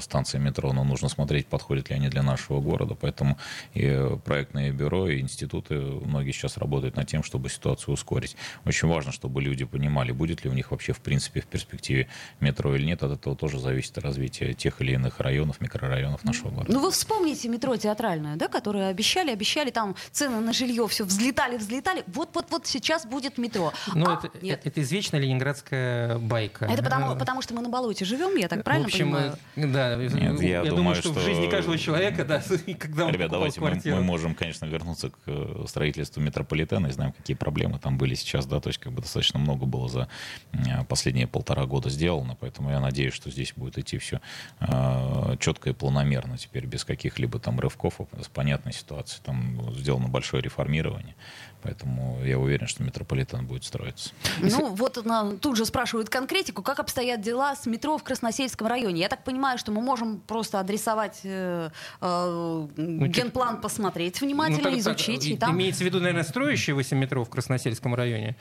станции 0.04 0.38
метро, 0.38 0.74
но 0.74 0.84
нужно 0.84 1.10
смотреть, 1.10 1.48
подходят 1.48 1.90
ли 1.90 1.96
они 1.96 2.10
для 2.10 2.24
нашего 2.24 2.60
города. 2.62 2.96
Поэтому 2.96 3.38
и 3.74 4.18
проектные 4.24 4.72
бюро, 4.72 5.10
и 5.10 5.20
институты 5.20 5.76
многие 5.76 6.32
сейчас 6.32 6.58
работают 6.58 6.96
над 6.96 7.08
тем, 7.08 7.24
чтобы 7.24 7.50
ситуацию 7.50 7.94
ускорить. 7.94 8.36
Очень 8.66 8.88
важно, 8.88 9.12
чтобы 9.12 9.42
люди 9.42 9.66
понимали, 9.66 10.12
будет 10.12 10.44
ли 10.44 10.50
у 10.50 10.54
них 10.54 10.72
вообще 10.72 10.94
в 10.94 11.00
принципе 11.00 11.42
в 11.42 11.48
перспективе 11.48 12.08
метро 12.40 12.76
или 12.76 12.86
нет. 12.86 13.04
От 13.04 13.12
этого 13.12 13.36
тоже 13.36 13.60
зависит 13.60 13.98
развитие 13.98 14.54
тех 14.54 14.82
или 14.82 14.94
иных 14.94 15.20
районов, 15.20 15.62
микрорайонов 15.62 16.24
нашего 16.24 16.50
города. 16.50 16.72
Ну 16.72 16.80
вы 16.80 16.92
вспомните 16.92 17.50
метро 17.50 17.76
театральное, 17.78 18.36
да, 18.36 18.48
которое 18.48 18.90
обещали, 18.90 19.32
обещали, 19.32 19.72
там 19.72 19.96
цены 20.12 20.40
на 20.40 20.54
жилье 20.54 20.88
все 20.88 21.06
взлетали, 21.06 21.58
взлетали. 21.58 22.04
Вот-вот-вот 22.08 22.68
сейчас 22.68 23.06
будет 23.06 23.38
метро. 23.38 23.74
Ну 23.96 24.10
а, 24.10 24.20
это, 24.24 24.46
нет. 24.46 24.62
это 24.64 24.82
извечная 24.82 25.20
ленинградская 25.20 26.18
байка. 26.18 26.66
Это 26.66 26.84
потому, 26.84 27.16
потому 27.16 27.42
что 27.42 27.54
мы 27.54 27.62
на 27.62 27.70
болоте 27.70 28.06
живем, 28.06 28.36
я 28.36 28.48
так 28.48 28.64
правильно 28.64 28.88
в 28.88 28.92
общем, 28.92 29.06
понимаю? 29.06 29.38
Да, 29.56 29.93
нет, 29.98 30.42
я, 30.42 30.50
я 30.50 30.60
думаю, 30.62 30.76
думаю, 30.76 30.96
что, 30.96 31.10
что 31.10 31.20
в 31.20 31.24
жизни 31.24 31.50
каждого 31.50 31.78
человека, 31.78 32.26
да, 32.26 32.42
когда 32.80 33.06
он 33.06 33.12
Ребят, 33.12 33.32
давайте 33.32 33.60
квартиру. 33.60 33.96
Мы, 33.96 34.02
мы 34.02 34.08
можем, 34.08 34.36
конечно, 34.36 34.66
вернуться 34.66 35.10
к 35.10 35.18
э, 35.26 35.66
строительству 35.68 36.22
метрополитена 36.22 36.88
и 36.88 36.92
знаем, 36.92 37.12
какие 37.12 37.36
проблемы 37.36 37.80
там 37.80 37.98
были 37.98 38.16
сейчас, 38.16 38.46
да, 38.46 38.60
то 38.60 38.70
есть 38.70 38.80
как 38.80 38.92
бы 38.92 39.02
достаточно 39.02 39.40
много 39.40 39.66
было 39.66 39.90
за 39.90 40.08
э, 40.52 40.84
последние 40.88 41.28
полтора 41.28 41.66
года 41.66 41.90
сделано, 41.90 42.38
поэтому 42.40 42.70
я 42.70 42.80
надеюсь, 42.80 43.14
что 43.14 43.30
здесь 43.32 43.54
будет 43.56 43.78
идти 43.78 43.98
все 43.98 44.22
э, 44.60 45.36
четко 45.40 45.70
и 45.70 45.74
планомерно, 45.74 46.38
теперь 46.38 46.66
без 46.66 46.84
каких-либо 46.84 47.40
там 47.40 47.60
рывков, 47.60 47.96
с 48.22 48.28
понятной 48.28 48.74
ситуацией, 48.74 49.22
там 49.24 49.74
сделано 49.76 50.08
большое 50.08 50.42
реформирование, 50.42 51.16
Поэтому 51.64 52.22
я 52.24 52.38
уверен, 52.38 52.68
что 52.68 52.84
метрополитен 52.84 53.46
будет 53.46 53.64
строиться. 53.64 54.12
Ну, 54.40 54.74
вот 54.74 54.98
тут 55.40 55.58
же 55.58 55.66
спрашивают 55.66 56.10
конкретику, 56.10 56.62
как 56.62 56.80
обстоят 56.80 57.22
дела 57.22 57.56
с 57.56 57.66
метро 57.66 57.98
в 57.98 58.04
Красносельском 58.04 58.68
районе. 58.68 59.00
Я 59.02 59.08
так 59.08 59.24
понимаю, 59.24 59.58
что 59.58 59.72
мы 59.72 59.82
можем 59.84 60.20
просто 60.20 60.60
адресовать 60.60 61.22
э, 61.24 61.70
э, 62.02 62.68
ну, 62.76 63.06
генплан, 63.06 63.62
посмотреть 63.62 64.22
внимательно, 64.22 64.70
ну, 64.70 64.70
так, 64.72 64.80
изучить. 64.80 65.22
Так, 65.22 65.30
и 65.30 65.38
там... 65.38 65.56
Имеется 65.56 65.84
в 65.84 65.86
виду, 65.86 66.00
наверное, 66.00 66.24
строящегося 66.24 66.96
метро 66.96 67.24
в 67.24 67.30
Красносельском 67.30 67.94
районе? 67.96 68.36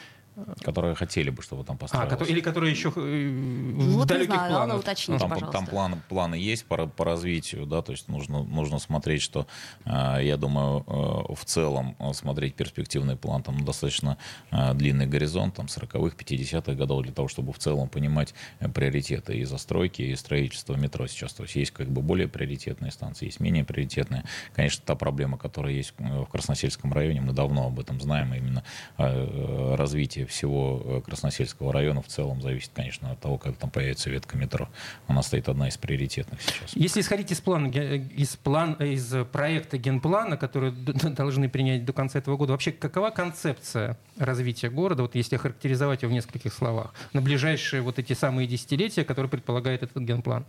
Которые 0.62 0.95
хотели 0.95 1.29
бы, 1.29 1.42
чтобы 1.42 1.62
там 1.62 1.77
построилось. 1.77 2.21
А, 2.21 2.25
или 2.25 2.40
которые 2.40 2.71
еще 2.71 2.88
э, 2.97 3.29
в 3.31 3.97
Вот 3.99 4.09
далеких 4.09 4.35
знаю, 4.35 4.51
планах. 4.51 4.71
Алла, 4.71 4.81
уточните, 4.81 5.18
там, 5.18 5.31
пожалуйста. 5.31 5.59
там 5.59 5.66
планы, 5.66 6.03
планы 6.09 6.35
есть 6.37 6.64
по, 6.64 6.87
по 6.87 7.05
развитию, 7.05 7.66
да, 7.66 7.83
то 7.83 7.92
есть 7.92 8.09
нужно, 8.09 8.42
нужно 8.42 8.79
смотреть, 8.79 9.21
что, 9.21 9.47
э, 9.85 10.21
я 10.23 10.38
думаю, 10.38 10.85
э, 10.87 11.35
в 11.35 11.45
целом 11.45 11.97
смотреть 12.14 12.55
перспективный 12.55 13.16
план, 13.16 13.42
там 13.42 13.62
достаточно 13.64 14.16
длинный 14.51 15.07
горизонт, 15.07 15.55
там 15.55 15.66
40-х, 15.66 16.16
50-х 16.16 16.73
годов, 16.75 17.03
для 17.03 17.12
того, 17.12 17.29
чтобы 17.29 17.53
в 17.53 17.59
целом 17.59 17.88
понимать 17.88 18.35
приоритеты 18.75 19.37
и 19.37 19.45
застройки, 19.45 20.03
и 20.03 20.16
строительства 20.16 20.75
метро 20.75 21.07
сейчас. 21.07 21.35
То 21.35 21.42
есть 21.42 21.57
есть 21.57 21.71
как 21.73 21.88
бы 21.88 22.01
более 22.01 22.29
приоритетные 22.29 22.90
станции, 22.90 23.27
есть 23.27 23.40
менее 23.40 23.64
приоритетные. 23.64 24.25
Конечно, 24.55 24.83
та 24.87 24.95
проблема, 24.95 25.37
которая 25.37 25.75
есть 25.75 25.92
в 25.99 26.25
Красносельском 26.27 26.92
районе, 26.92 27.21
мы 27.21 27.33
давно 27.33 27.66
об 27.66 27.79
этом 27.79 28.01
знаем, 28.01 28.33
именно 28.35 28.64
э, 28.99 29.75
развитие 30.23 30.27
всего 30.27 30.83
э, 30.85 31.01
Красносельского 31.05 31.73
района 31.73 32.03
в 32.03 32.07
целом 32.07 32.41
зависит, 32.41 32.71
конечно, 32.75 33.11
от 33.11 33.21
того, 33.21 33.39
как 33.39 33.57
там 33.57 33.71
появится 33.71 34.11
ветка 34.11 34.37
метро. 34.37 34.69
Она 35.07 35.23
стоит 35.23 35.49
одна 35.49 35.69
из 35.69 35.77
приоритетных 35.77 36.41
сейчас. 36.41 36.75
Если 36.75 37.01
исходить 37.01 37.31
из 37.33 37.41
плана, 37.41 37.69
ге- 37.69 37.99
из, 38.17 38.37
план, 38.37 38.75
из 38.75 39.15
проекта 39.33 39.79
генплана, 39.79 40.37
который 40.37 40.73
должны 40.73 41.49
принять 41.49 41.85
до 41.85 41.93
конца 41.93 42.19
этого 42.19 42.37
года, 42.37 42.53
вообще 42.53 42.73
какова 42.73 43.11
концепция 43.11 43.97
развития 44.19 44.71
города, 44.71 45.03
вот 45.03 45.15
если 45.15 45.37
характеризовать 45.37 46.03
его 46.03 46.11
в 46.11 46.15
нескольких 46.15 46.53
словах, 46.53 46.95
на 47.13 47.21
ближайшие 47.21 47.83
вот 47.83 47.99
эти 47.99 48.15
самые 48.15 48.47
десятилетия, 48.47 49.05
которые 49.05 49.29
предполагает 49.29 49.83
этот 49.83 50.03
генплан? 50.03 50.45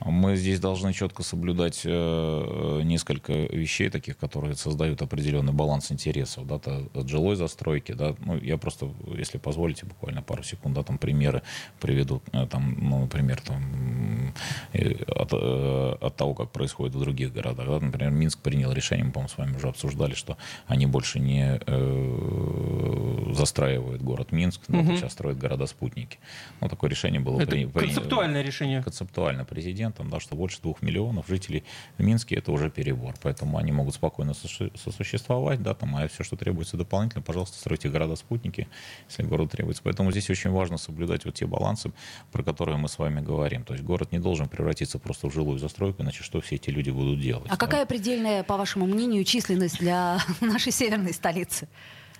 Мы 0.00 0.36
здесь 0.36 0.60
должны 0.60 0.92
четко 0.92 1.22
соблюдать 1.22 1.82
э, 1.84 2.80
несколько 2.84 3.32
вещей 3.32 3.88
таких, 3.90 4.16
которые 4.18 4.54
создают 4.54 5.00
определенный 5.02 5.52
баланс 5.52 5.90
интересов, 5.92 6.46
да, 6.46 6.56
от 6.94 7.08
жилой 7.08 7.36
застройки, 7.36 7.92
да, 7.92 8.14
ну, 8.26 8.36
я 8.38 8.58
просто, 8.58 8.90
если 9.16 9.38
позволите, 9.38 9.86
буквально 9.86 10.22
пару 10.22 10.42
секунд, 10.42 10.74
да, 10.74 10.82
там 10.82 10.98
примеры 10.98 11.42
приведу, 11.80 12.22
э, 12.32 12.46
там, 12.50 12.76
ну, 12.80 13.00
например, 13.00 13.40
там, 13.40 14.32
э, 14.72 14.94
от, 15.06 15.32
э, 15.32 15.96
от 16.00 16.16
того, 16.16 16.34
как 16.34 16.50
происходит 16.50 16.94
в 16.94 17.00
других 17.00 17.32
городах, 17.32 17.66
да, 17.66 17.80
например, 17.80 18.10
Минск 18.10 18.38
принял 18.40 18.72
решение, 18.72 19.04
мы, 19.06 19.12
по-моему, 19.12 19.28
с 19.28 19.38
вами 19.38 19.56
уже 19.56 19.68
обсуждали, 19.68 20.14
что 20.14 20.36
они 20.66 20.86
больше 20.86 21.20
не 21.20 21.60
э, 21.66 23.32
застраивают 23.32 24.02
город 24.02 24.32
Минск, 24.32 24.60
но 24.68 24.78
Мгм. 24.82 24.96
сейчас 24.96 25.12
строят 25.12 25.38
города-спутники. 25.38 26.18
Ну, 26.60 26.68
такое 26.68 26.90
решение 26.90 27.20
было 27.20 27.40
Это 27.40 27.50
при- 27.52 27.66
при- 27.66 27.86
концептуальное 27.86 28.42
решение. 28.42 28.82
концептуально 28.82 29.44
президентом, 29.84 30.10
да, 30.10 30.20
что 30.20 30.36
больше 30.36 30.60
двух 30.62 30.82
миллионов 30.82 31.26
жителей 31.28 31.64
в 31.98 32.02
Минске 32.02 32.36
это 32.36 32.52
уже 32.52 32.70
перебор. 32.70 33.14
Поэтому 33.22 33.58
они 33.58 33.72
могут 33.72 33.94
спокойно 33.94 34.32
сосу- 34.32 34.76
сосуществовать, 34.76 35.62
да, 35.62 35.74
там, 35.74 35.96
а 35.96 36.08
все, 36.08 36.24
что 36.24 36.36
требуется 36.36 36.76
дополнительно, 36.76 37.22
пожалуйста, 37.22 37.58
стройте 37.58 37.88
города-спутники, 37.88 38.68
если 39.08 39.22
городу 39.22 39.50
требуется. 39.50 39.82
Поэтому 39.82 40.10
здесь 40.10 40.30
очень 40.30 40.50
важно 40.50 40.78
соблюдать 40.78 41.24
вот 41.24 41.34
те 41.34 41.46
балансы, 41.46 41.92
про 42.32 42.42
которые 42.42 42.78
мы 42.78 42.88
с 42.88 42.98
вами 42.98 43.20
говорим. 43.20 43.64
То 43.64 43.74
есть 43.74 43.84
город 43.84 44.12
не 44.12 44.18
должен 44.18 44.48
превратиться 44.48 44.98
просто 44.98 45.28
в 45.28 45.34
жилую 45.34 45.58
застройку, 45.58 46.02
иначе 46.02 46.22
что 46.22 46.40
все 46.40 46.56
эти 46.56 46.70
люди 46.70 46.90
будут 46.90 47.20
делать? 47.20 47.46
А 47.48 47.50
да? 47.50 47.56
какая 47.56 47.86
предельная, 47.86 48.42
по 48.42 48.56
вашему 48.56 48.86
мнению, 48.86 49.24
численность 49.24 49.78
для 49.78 50.18
нашей 50.40 50.72
северной 50.72 51.12
столицы? 51.12 51.68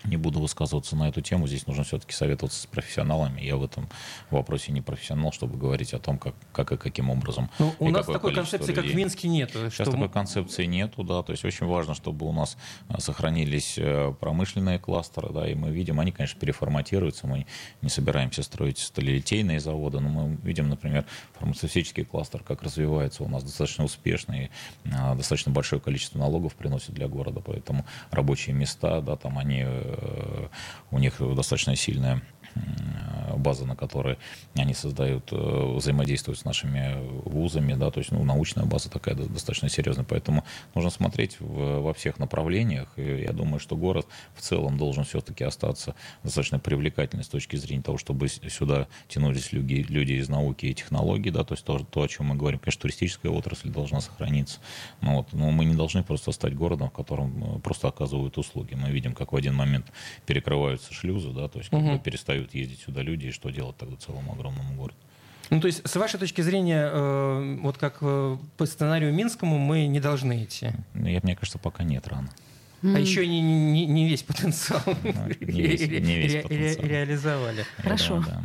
Не 0.05 0.17
буду 0.17 0.41
высказываться 0.41 0.97
на 0.97 1.09
эту 1.09 1.21
тему. 1.21 1.47
Здесь 1.47 1.67
нужно 1.67 1.85
все-таки 1.85 2.13
советоваться 2.13 2.61
с 2.61 2.67
профессионалами. 2.67 3.41
Я 3.41 3.57
в 3.57 3.65
этом 3.65 3.89
вопросе 4.31 4.73
не 4.73 4.81
профессионал, 4.81 5.33
чтобы 5.33 5.57
говорить 5.57 5.95
о 5.95 5.99
том, 5.99 6.19
как, 6.19 6.35
как 6.53 6.73
и 6.73 6.77
каким 6.77 7.11
образом. 7.11 7.51
Ну, 7.59 7.75
у 7.79 7.91
нас 7.91 8.07
такой 8.07 8.35
концепции, 8.35 8.73
как 8.73 8.85
в 8.85 8.89
людей. 8.89 8.97
Минске, 8.97 9.29
нет. 9.29 9.51
Сейчас 9.51 9.73
что 9.73 9.93
такой 9.93 10.09
концепции 10.09 10.67
нету, 10.67 11.03
да, 11.05 11.23
то 11.23 11.33
есть 11.33 11.45
очень 11.45 11.67
важно, 11.67 11.95
чтобы 11.95 12.27
у 12.27 12.33
нас 12.33 12.57
а, 12.89 13.01
сохранились 13.01 13.75
э, 13.79 14.15
промышленные 14.21 14.79
кластеры, 14.79 15.31
да, 15.33 15.49
и 15.49 15.55
мы 15.55 15.71
видим, 15.71 16.01
они, 16.01 16.13
конечно, 16.13 16.39
переформатируются, 16.39 17.27
мы 17.27 17.47
не 17.83 17.89
собираемся 17.89 18.43
строить 18.43 18.79
сталелитейные 18.79 19.61
заводы, 19.61 20.01
но 20.01 20.09
мы 20.09 20.37
видим, 20.43 20.69
например, 20.69 21.05
фармацевтический 21.39 22.05
кластер, 22.05 22.43
как 22.43 22.63
развивается 22.63 23.23
у 23.23 23.29
нас 23.29 23.43
достаточно 23.43 23.85
успешно, 23.85 24.35
и 24.35 24.51
достаточно 24.85 25.53
большое 25.53 25.81
количество 25.81 26.19
налогов 26.19 26.55
приносит 26.55 26.93
для 26.95 27.09
города, 27.09 27.41
поэтому 27.41 27.85
рабочие 28.11 28.55
места, 28.55 29.01
да, 29.01 29.17
там 29.17 29.39
они, 29.39 29.63
э, 29.65 29.94
у 30.91 30.99
них 30.99 31.15
достаточно 31.19 31.77
сильная 31.77 32.23
база, 33.37 33.67
на 33.67 33.75
которой 33.77 34.17
они 34.55 34.75
создают, 34.75 35.29
э, 35.33 35.77
взаимодействуют 35.77 36.39
с 36.39 36.45
нашими 36.45 36.97
вузами, 37.29 37.75
да, 37.75 37.91
то 37.91 37.99
есть 37.99 38.13
ну, 38.13 38.23
научная 38.25 38.65
база 38.65 38.91
такая 38.91 39.15
до- 39.15 39.29
достаточно 39.29 39.69
серьезная, 39.69 40.05
поэтому 40.05 40.45
нужно 40.75 40.91
смотреть 40.91 41.41
в- 41.41 41.81
во 41.81 41.93
всех 41.95 42.19
направлениях, 42.19 42.89
и 42.97 43.23
я 43.23 43.33
думаю, 43.33 43.59
что 43.59 43.77
город 43.77 44.07
в 44.35 44.41
целом 44.41 44.79
должен 44.79 45.05
все-таки 45.05 45.43
остаться 45.45 45.95
достаточно 46.23 46.59
привлекательный 46.59 47.25
с 47.25 47.29
точки 47.29 47.57
зрения 47.57 47.83
того, 47.83 47.99
чтобы 47.99 48.29
сюда 48.29 48.87
тянулись 49.09 49.53
люди, 49.53 49.85
люди 49.89 50.13
из 50.13 50.29
науки 50.29 50.67
и 50.67 50.75
технологий, 50.75 51.31
да, 51.31 51.45
то 51.45 51.55
есть 51.55 51.65
то, 51.65 51.79
то, 51.81 52.03
о 52.03 52.09
чем 52.09 52.27
мы 52.27 52.37
говорим, 52.37 52.61
конечно, 52.61 52.83
туристическая 52.83 53.33
отрасль 53.33 53.69
должна 53.71 54.01
сохраниться, 54.01 54.61
но, 55.01 55.17
вот, 55.17 55.33
но 55.33 55.51
мы 55.51 55.65
не 55.65 55.75
должны 55.75 56.03
просто 56.05 56.31
стать 56.33 56.55
городом, 56.55 56.89
в 56.89 56.93
котором 56.93 57.57
э, 57.57 57.59
просто 57.61 57.89
оказывают 57.89 58.39
услуги. 58.39 58.75
Мы 58.75 58.91
видим, 58.91 59.13
как 59.13 59.33
в 59.33 59.37
один 59.37 59.55
момент 59.55 59.87
перекрываются 60.27 60.95
шлюзы, 60.95 61.31
да, 61.33 61.49
то 61.49 61.59
есть 61.59 61.71
когда 61.71 61.93
Мгм. 61.95 61.99
перестают 62.01 62.44
ездить 62.53 62.81
сюда 62.81 63.03
люди, 63.03 63.27
и 63.27 63.31
что 63.31 63.51
делать 63.51 63.77
тогда 63.77 63.97
целому 63.97 64.33
огромному 64.33 64.75
городу. 64.75 64.99
Ну, 65.51 65.61
то 65.61 65.67
есть, 65.67 65.87
с 65.87 65.97
вашей 65.97 66.19
точки 66.19 66.41
зрения, 66.41 66.91
э, 66.93 67.59
вот 67.61 67.79
как 67.79 67.99
э, 68.01 68.37
по 68.57 68.67
сценарию 68.67 69.13
Минскому, 69.13 69.59
мы 69.59 69.87
не 69.87 70.01
должны 70.01 70.45
идти. 70.45 70.71
Ну, 70.95 71.07
Я, 71.07 71.21
мне 71.23 71.37
кажется, 71.37 71.59
пока 71.59 71.85
нет 71.85 72.09
рано. 72.09 72.31
А 72.85 72.99
еще 72.99 73.27
не, 73.27 73.41
не- 73.41 73.87
не 73.87 74.09
весь 74.09 74.23
потенциал 74.23 74.83
не 75.41 75.63
весь- 75.63 75.81
ре- 75.81 76.01
не 76.01 76.17
весь 76.19 76.35
ре- 76.35 76.43
потенциал. 76.43 76.87
реализовали. 76.87 77.65
Хорошо. 77.79 78.23
да. 78.27 78.43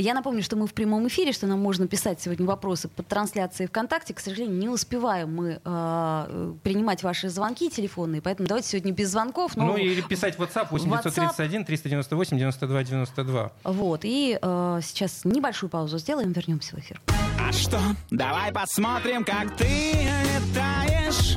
Я 0.00 0.14
напомню, 0.14 0.42
что 0.42 0.56
мы 0.56 0.66
в 0.66 0.72
прямом 0.72 1.06
эфире, 1.08 1.32
что 1.32 1.46
нам 1.46 1.60
можно 1.60 1.86
писать 1.86 2.20
сегодня 2.20 2.46
вопросы 2.46 2.88
под 2.88 3.06
трансляцией 3.06 3.68
ВКонтакте. 3.68 4.14
К 4.14 4.20
сожалению, 4.20 4.56
не 4.56 4.68
успеваем 4.68 5.34
мы 5.34 5.60
э, 5.64 6.52
принимать 6.62 7.02
ваши 7.02 7.28
звонки 7.28 7.68
телефонные, 7.70 8.22
поэтому 8.22 8.48
давайте 8.48 8.68
сегодня 8.68 8.92
без 8.92 9.10
звонков. 9.10 9.56
но- 9.56 9.66
Ну, 9.66 9.76
или 9.76 10.00
писать 10.00 10.38
в 10.38 10.42
WhatsApp 10.42 10.68
8931 10.70 11.64
398 11.64 12.38
92 12.38 12.84
92. 12.84 13.52
Вот, 13.64 14.00
и 14.04 14.38
э, 14.40 14.80
сейчас 14.82 15.24
небольшую 15.24 15.68
паузу 15.70 15.98
сделаем, 15.98 16.32
вернемся 16.32 16.76
в 16.76 16.78
эфир. 16.78 17.00
А 17.38 17.52
что? 17.52 17.78
Давай 18.10 18.52
посмотрим, 18.52 19.24
как 19.24 19.54
ты 19.56 19.66
летаешь 19.66 21.36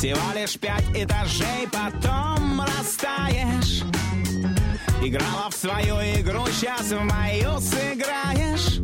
Всего 0.00 0.32
лишь 0.34 0.58
пять 0.58 0.88
этажей, 0.94 1.68
потом 1.70 2.62
растаешь. 2.62 3.82
Играла 5.02 5.50
в 5.50 5.54
свою 5.54 5.96
игру, 6.18 6.46
сейчас 6.46 6.90
в 6.90 7.02
мою 7.02 7.60
сыграешь. 7.60 8.80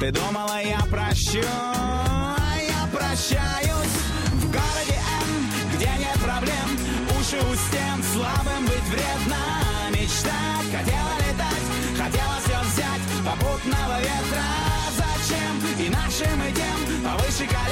Ты 0.00 0.10
думала, 0.10 0.62
я 0.62 0.78
прощу, 0.90 1.44
а 1.44 2.56
я 2.58 2.86
прощаюсь. 2.90 3.98
В 4.32 4.46
городе 4.46 4.98
М, 5.20 5.76
где 5.76 5.90
нет 5.98 6.18
проблем 6.24 6.68
Уши 7.20 7.36
у 7.36 7.54
стен, 7.54 8.02
слабым 8.14 8.64
быть 8.64 8.88
вредно. 8.88 9.36
Мечтать, 9.90 10.72
хотела 10.72 11.12
летать, 11.20 11.66
хотела 11.98 12.36
все 12.46 12.58
взять. 12.64 13.02
Попутного 13.26 14.00
ветра 14.00 14.46
Зачем? 14.96 15.84
И 15.84 15.90
нашим 15.90 16.42
и 16.48 16.52
тем 16.54 17.04
Повыше 17.04 17.46
колен, 17.46 17.71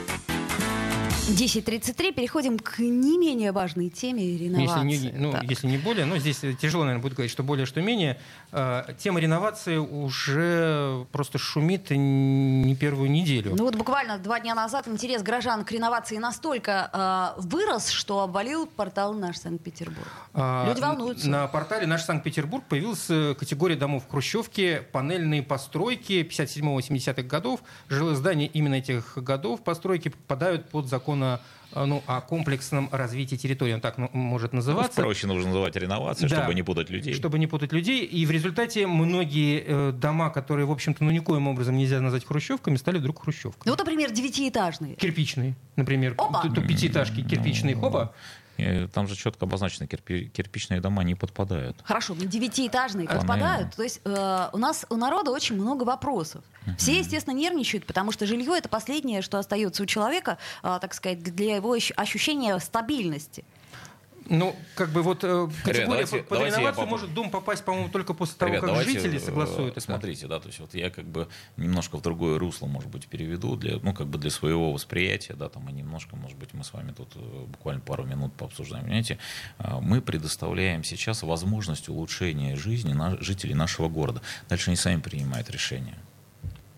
10.33, 1.29 2.13
переходим 2.13 2.57
к 2.57 2.79
не 2.79 3.17
менее 3.17 3.51
важной 3.51 3.89
теме 3.89 4.25
Если 4.25 4.45
реновации. 4.45 4.83
не, 4.85 5.11
ну, 5.11 5.31
Так. 5.31 5.43
если 5.43 5.67
не 5.67 5.77
более, 5.77 6.05
но 6.05 6.17
здесь 6.17 6.39
тяжело, 6.59 6.83
наверное, 6.83 7.01
будет 7.01 7.13
говорить, 7.13 7.31
что 7.31 7.43
более, 7.43 7.65
что 7.67 7.79
менее. 7.81 8.19
Э, 8.51 8.83
Тема 8.97 9.19
реновации 9.19 9.77
уже 9.77 11.05
просто 11.11 11.37
шумит 11.37 11.91
не 11.91 12.75
первую 12.75 13.11
неделю. 13.11 13.53
Ну 13.55 13.65
вот 13.65 13.75
буквально 13.75 14.17
два 14.17 14.39
дня 14.39 14.55
назад 14.55 14.87
интерес 14.87 15.21
горожан 15.21 15.63
к 15.63 15.71
реновации 15.71 16.17
настолько 16.17 16.89
э, 17.37 17.41
вырос, 17.41 17.89
что 17.89 18.21
обвалил 18.21 18.65
портал 18.65 19.13
«Наш 19.13 19.37
Санкт-Петербург». 19.37 20.07
А, 20.33 20.67
Люди 20.67 20.81
волнуются. 20.81 21.29
На 21.29 21.47
портале 21.47 21.85
«Наш 21.85 22.01
Санкт-Петербург» 22.03 22.63
появилась 22.67 23.05
категория 23.37 23.75
домов 23.75 24.03
Хрущевки, 24.09 24.81
панельные 24.91 25.43
постройки 25.43 26.23
57-80-х 26.23 27.21
годов. 27.23 27.61
Жилые 27.89 28.15
здания 28.15 28.47
именно 28.47 28.75
этих 28.75 29.13
годов 29.17 29.63
постройки 29.63 30.09
попадают 30.09 30.67
под 30.69 30.87
закон 30.87 31.10
о 31.15 31.39
э, 31.73 31.85
ну, 31.85 32.03
о 32.05 32.21
комплексном 32.21 32.89
развитии 32.91 33.35
территории, 33.35 33.73
он 33.73 33.81
так 33.81 33.97
ну, 33.97 34.09
может 34.13 34.53
называться. 34.53 34.99
Ну, 35.01 35.05
проще 35.07 35.27
нужно 35.27 35.49
называть 35.49 35.75
реновацией, 35.75 36.29
Да. 36.29 36.37
чтобы 36.37 36.53
не 36.53 36.63
путать 36.63 36.89
людей. 36.89 37.13
Чтобы 37.13 37.39
не 37.39 37.47
путать 37.47 37.71
людей. 37.71 38.05
И 38.05 38.25
в 38.25 38.31
результате 38.31 38.87
многие 38.87 39.63
э, 39.65 39.91
дома, 39.93 40.29
которые, 40.29 40.65
в 40.65 40.71
общем-то, 40.71 41.03
ну, 41.03 41.11
никоим 41.11 41.47
образом 41.47 41.77
нельзя 41.77 42.01
назвать 42.01 42.25
хрущевками, 42.25 42.75
стали 42.75 42.97
вдруг 42.97 43.23
хрущевками. 43.23 43.63
Ну 43.65 43.71
вот, 43.71 43.79
например, 43.79 44.11
девятиэтажные. 44.11 44.95
Кирпичные, 44.95 45.55
например. 45.75 46.15
Опа! 46.17 46.43
Пятиэтажки 46.49 47.21
кирпичные, 47.21 47.75
хоба. 47.75 48.13
Э, 48.13 48.40
Там 48.93 49.07
же 49.07 49.15
четко 49.15 49.45
обозначено, 49.45 49.85
кирпи- 49.85 50.27
кирпичные 50.29 50.81
дома 50.81 51.03
не 51.03 51.15
подпадают. 51.15 51.77
Хорошо, 51.83 52.13
ну 52.15 52.25
девятиэтажные 52.25 53.07
Тоннельные. 53.07 53.19
подпадают. 53.19 53.75
То 53.75 53.83
есть 53.83 54.01
э, 54.05 54.49
у 54.53 54.57
нас 54.57 54.85
у 54.89 54.95
народа 54.97 55.31
очень 55.31 55.55
много 55.55 55.83
вопросов. 55.83 56.43
Все, 56.77 56.99
естественно, 56.99 57.33
нервничают, 57.33 57.87
потому 57.87 58.11
что 58.11 58.27
жилье 58.27 58.55
это 58.55 58.69
последнее, 58.69 59.23
что 59.23 59.39
остается 59.39 59.81
у 59.81 59.85
человека, 59.87 60.37
э, 60.63 60.77
так 60.79 60.93
сказать, 60.93 61.23
для 61.23 61.55
его 61.55 61.75
ощ- 61.75 61.91
ощущения 61.95 62.57
стабильности. 62.59 63.43
Ну, 64.31 64.55
как 64.75 64.89
бы 64.91 65.01
вот 65.01 65.25
э, 65.25 65.49
категория 65.63 65.85
давайте- 65.85 66.17
под- 66.19 66.29
давайте 66.29 66.57
реновацию 66.57 66.87
может 66.87 67.13
дом 67.13 67.29
попасть, 67.29 67.65
по-моему, 67.65 67.89
только 67.89 68.13
после 68.13 68.37
того, 68.37 68.49
Ребят, 68.51 68.61
как 68.61 68.69
давайте, 68.69 68.91
жители 68.93 69.17
э, 69.17 69.19
согласуют. 69.19 69.81
Смотрите, 69.81 70.27
да, 70.27 70.39
то 70.39 70.47
есть 70.47 70.59
вот 70.61 70.73
я 70.73 70.89
как 70.89 71.05
бы 71.05 71.27
немножко 71.57 71.97
в 71.97 72.01
другое 72.01 72.39
русло, 72.39 72.65
может 72.67 72.89
быть, 72.89 73.07
переведу, 73.07 73.57
для, 73.57 73.77
ну, 73.83 73.93
как 73.93 74.07
бы 74.07 74.17
для 74.17 74.31
своего 74.31 74.71
восприятия, 74.71 75.33
да, 75.33 75.49
там, 75.49 75.67
и 75.67 75.73
немножко, 75.73 76.15
может 76.15 76.37
быть, 76.37 76.53
мы 76.53 76.63
с 76.63 76.71
вами 76.71 76.93
тут 76.93 77.11
э, 77.15 77.45
буквально 77.47 77.81
пару 77.81 78.05
минут 78.05 78.33
пообсуждаем. 78.33 78.85
Понимаете, 78.85 79.17
а, 79.57 79.81
мы 79.81 80.01
предоставляем 80.01 80.85
сейчас 80.85 81.23
возможность 81.23 81.89
улучшения 81.89 82.55
жизни 82.55 82.93
на, 82.93 83.21
жителей 83.21 83.53
нашего 83.53 83.89
города. 83.89 84.21
Дальше 84.47 84.69
они 84.69 84.77
сами 84.77 85.01
принимают 85.01 85.49
решения. 85.49 85.97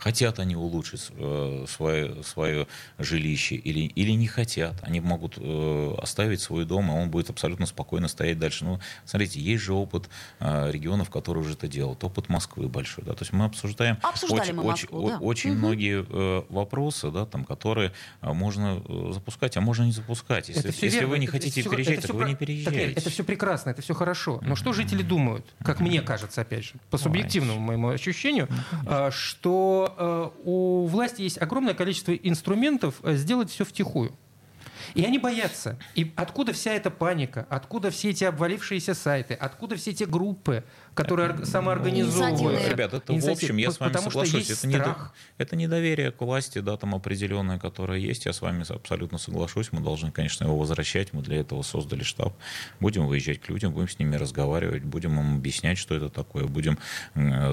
Хотят 0.03 0.37
они 0.39 0.53
улучшить 0.57 1.11
э, 1.17 1.65
свое, 1.69 2.23
свое 2.23 2.67
жилище 2.99 3.55
или, 3.55 3.79
или 3.85 4.11
не 4.11 4.27
хотят. 4.27 4.75
Они 4.81 4.99
могут 4.99 5.35
э, 5.37 5.95
оставить 5.97 6.41
свой 6.41 6.65
дом, 6.65 6.87
и 6.89 6.91
он 6.93 7.09
будет 7.09 7.29
абсолютно 7.29 7.65
спокойно 7.65 8.09
стоять 8.09 8.37
дальше. 8.37 8.65
Ну, 8.65 8.81
смотрите, 9.05 9.39
есть 9.39 9.63
же 9.63 9.71
опыт 9.71 10.09
э, 10.41 10.71
регионов, 10.71 11.09
которые 11.09 11.45
уже 11.45 11.53
это 11.53 11.69
делают. 11.69 12.03
Опыт 12.03 12.27
Москвы 12.27 12.67
большой. 12.67 13.05
Да? 13.05 13.13
То 13.13 13.21
есть 13.21 13.31
мы 13.31 13.45
обсуждаем 13.45 13.97
Обсуждали 14.01 14.41
очень, 14.41 14.53
мы 14.55 14.63
очень, 14.63 14.87
Москву, 14.91 15.07
да. 15.07 15.15
о- 15.15 15.19
очень 15.19 15.51
Мгм. 15.51 15.59
многие 15.59 16.05
э, 16.05 16.43
вопросы, 16.49 17.09
да, 17.09 17.25
там, 17.25 17.45
которые 17.45 17.93
э, 18.21 18.33
можно 18.33 18.81
э, 18.85 19.11
запускать, 19.13 19.55
а 19.55 19.61
можно 19.61 19.83
не 19.83 19.93
запускать. 19.93 20.49
Если, 20.49 20.69
Это 20.69 20.85
если 20.85 20.89
верно, 20.89 21.07
вы 21.11 21.19
не 21.19 21.25
это 21.27 21.31
хотите 21.31 21.61
всё- 21.61 21.69
переезжать, 21.69 21.99
это 21.99 22.07
так 22.07 22.13
вы 22.15 22.19
про- 22.23 22.27
не 22.27 22.33
так, 22.33 22.39
переезжаете. 22.39 22.91
это 22.91 23.09
все 23.09 23.23
прекрасно, 23.23 23.69
это 23.69 23.81
все 23.81 23.93
хорошо. 23.93 24.41
Но 24.45 24.57
что 24.57 24.73
жители 24.73 25.01
думают, 25.01 25.45
как 25.63 25.79
мне 25.79 26.01
кажется, 26.01 26.41
опять 26.41 26.65
же, 26.65 26.73
по 26.89 26.97
субъективному 26.97 27.61
моему 27.61 27.87
ощущению, 27.87 28.49
а, 28.85 29.09
что 29.11 29.91
э, 29.97 30.29
у 30.43 30.85
власти 30.87 31.21
есть 31.21 31.41
огромное 31.41 31.73
количество 31.73 32.13
инструментов 32.13 32.99
э, 33.03 33.15
сделать 33.15 33.49
все 33.49 33.65
втихую. 33.65 34.15
И 34.93 35.03
они 35.03 35.17
боятся. 35.17 35.79
И 35.95 36.11
откуда 36.15 36.53
вся 36.53 36.73
эта 36.73 36.91
паника? 36.91 37.47
Откуда 37.49 37.89
все 37.89 38.09
эти 38.09 38.23
обвалившиеся 38.23 38.93
сайты? 38.93 39.33
Откуда 39.33 39.75
все 39.75 39.91
эти 39.91 40.03
группы, 40.03 40.63
которые 40.93 41.29
ор- 41.31 41.45
самоорганизовывают? 41.45 42.39
Инициативные. 42.39 42.69
Ребят, 42.69 42.93
это 42.93 43.13
в 43.13 43.29
общем, 43.29 43.57
я 43.57 43.71
с 43.71 43.79
вами 43.79 43.91
потому 43.91 44.09
соглашусь. 44.11 44.49
Это, 44.49 44.55
страх. 44.67 45.13
это 45.37 45.55
недоверие 45.55 46.11
к 46.11 46.21
власти, 46.21 46.59
да, 46.59 46.77
там 46.77 46.95
определенное, 46.95 47.59
которое 47.59 47.99
есть. 47.99 48.25
Я 48.25 48.33
с 48.33 48.41
вами 48.41 48.63
абсолютно 48.71 49.17
соглашусь. 49.17 49.71
Мы 49.71 49.81
должны, 49.81 50.11
конечно, 50.11 50.45
его 50.45 50.57
возвращать. 50.57 51.13
Мы 51.13 51.21
для 51.21 51.37
этого 51.41 51.61
создали 51.63 52.03
штаб. 52.03 52.33
Будем 52.79 53.07
выезжать 53.07 53.39
к 53.41 53.49
людям, 53.49 53.73
будем 53.73 53.89
с 53.89 53.99
ними 53.99 54.15
разговаривать, 54.15 54.83
будем 54.83 55.19
им 55.19 55.35
объяснять, 55.37 55.77
что 55.77 55.95
это 55.95 56.09
такое, 56.09 56.45
будем 56.45 56.77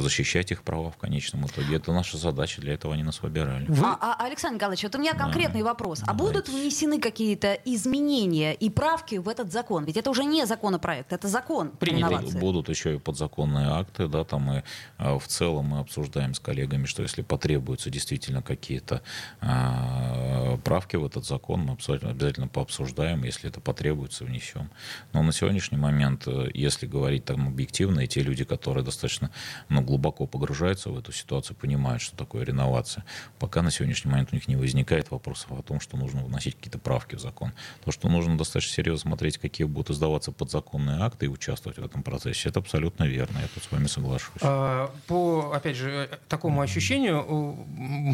защищать 0.01 0.51
их 0.53 0.63
права 0.63 0.91
в 0.91 0.97
конечном 0.97 1.47
итоге. 1.47 1.77
Это 1.77 1.93
наша 1.93 2.17
задача, 2.19 2.61
для 2.61 2.75
этого 2.75 2.95
они 2.95 3.03
нас 3.03 3.23
выбирали. 3.23 3.67
Вы- 3.69 3.87
А, 3.87 4.17
а, 4.19 4.27
Александр 4.27 4.57
Николаевич, 4.57 4.83
вот 4.85 4.95
у 4.95 4.99
меня 4.99 5.15
конкретный 5.15 5.63
вопрос. 5.63 6.03
А 6.03 6.13
Давайте. 6.13 6.25
будут 6.25 6.49
внесены 6.49 7.01
какие-то 7.01 7.55
изменения 7.65 8.55
и 8.55 8.71
правки 8.71 9.17
в 9.17 9.29
этот 9.29 9.53
закон? 9.53 9.85
Ведь 9.85 9.97
это 9.97 10.11
уже 10.11 10.25
не 10.25 10.47
законопроект, 10.47 11.13
это 11.13 11.29
закон 11.29 11.71
Принято. 11.71 12.09
реновации. 12.11 12.39
Будут, 12.39 12.69
еще 12.69 12.95
и 12.95 12.99
подзаконные 13.31 13.69
акты, 13.69 14.09
да, 14.09 14.25
там 14.25 14.43
мы 14.43 14.65
а, 14.99 15.19
в 15.19 15.27
целом 15.27 15.67
мы 15.67 15.81
обсуждаем 15.81 16.35
с 16.35 16.41
коллегами, 16.41 16.87
что 16.87 17.03
если 17.03 17.23
потребуются 17.23 17.91
действительно 17.91 18.43
какие-то 18.43 19.03
а, 19.41 20.59
правки 20.65 20.97
в 20.97 21.05
этот 21.05 21.25
закон, 21.25 21.61
мы 21.61 21.77
обязательно 22.03 22.49
пообсуждаем, 22.49 23.25
если 23.25 23.49
это 23.49 23.61
потребуется, 23.61 24.25
внесем. 24.25 24.71
Но 25.13 25.23
на 25.23 25.33
сегодняшний 25.33 25.79
момент, 25.79 26.27
э, 26.27 26.51
если 26.55 26.87
говорить 26.87 27.25
там 27.25 27.49
объективно, 27.49 28.01
и 28.01 28.07
те 28.07 28.23
люди, 28.23 28.45
которые 28.45 28.85
достаточно 28.85 29.31
ну, 29.69 29.83
глубоко 29.83 30.27
погружаются 30.27 30.91
в 30.91 30.99
эту 30.99 31.13
ситуацию, 31.13 31.57
понимают, 31.57 32.03
что 32.03 32.17
такое 32.17 32.45
реновация, 32.45 33.05
пока 33.39 33.63
на 33.63 33.71
сегодняшний 33.71 34.11
момент 34.11 34.31
у 34.33 34.35
них 34.35 34.49
не 34.49 34.57
возникает 34.57 35.11
вопросов 35.11 35.53
о 35.53 35.63
том, 35.63 35.81
что 35.81 35.97
нужно 35.97 36.25
вносить 36.25 36.57
какие-то 36.57 36.79
правки 36.79 37.17
в 37.17 37.21
закон. 37.21 37.53
То, 37.85 37.93
что 37.93 38.09
нужно 38.09 38.37
достаточно 38.37 38.75
серьезно 38.75 39.11
смотреть, 39.11 39.39
какие 39.39 39.67
будут 39.67 39.91
издаваться 39.91 40.33
подзаконные 40.33 41.01
акты 41.01 41.27
и 41.27 41.29
участвовать 41.29 41.79
в 41.79 41.85
этом 41.85 42.03
процессе, 42.03 42.49
это 42.49 42.61
абсолютно 42.61 43.05
верно, 43.05 43.20
я 43.41 43.49
тут 43.53 43.63
с 43.63 43.71
вами 43.73 43.87
соглашусь. 43.87 44.41
А, 44.43 44.91
По, 45.07 45.53
опять 45.55 45.77
же, 45.77 46.09
такому 46.29 46.61
ощущению, 46.61 47.57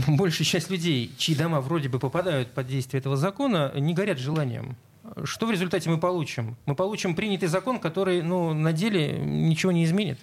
большая 0.08 0.46
часть 0.46 0.70
людей, 0.70 1.12
чьи 1.18 1.34
дома 1.34 1.60
вроде 1.60 1.88
бы 1.88 1.98
попадают 1.98 2.50
под 2.52 2.66
действие 2.66 3.00
этого 3.00 3.16
закона, 3.16 3.72
не 3.74 3.94
горят 3.94 4.18
желанием. 4.18 4.76
Что 5.24 5.46
в 5.46 5.50
результате 5.50 5.88
мы 5.88 5.98
получим? 5.98 6.56
Мы 6.66 6.74
получим 6.74 7.14
принятый 7.14 7.46
закон, 7.48 7.78
который 7.78 8.22
ну, 8.22 8.52
на 8.54 8.72
деле 8.72 9.18
ничего 9.18 9.72
не 9.72 9.84
изменит. 9.84 10.18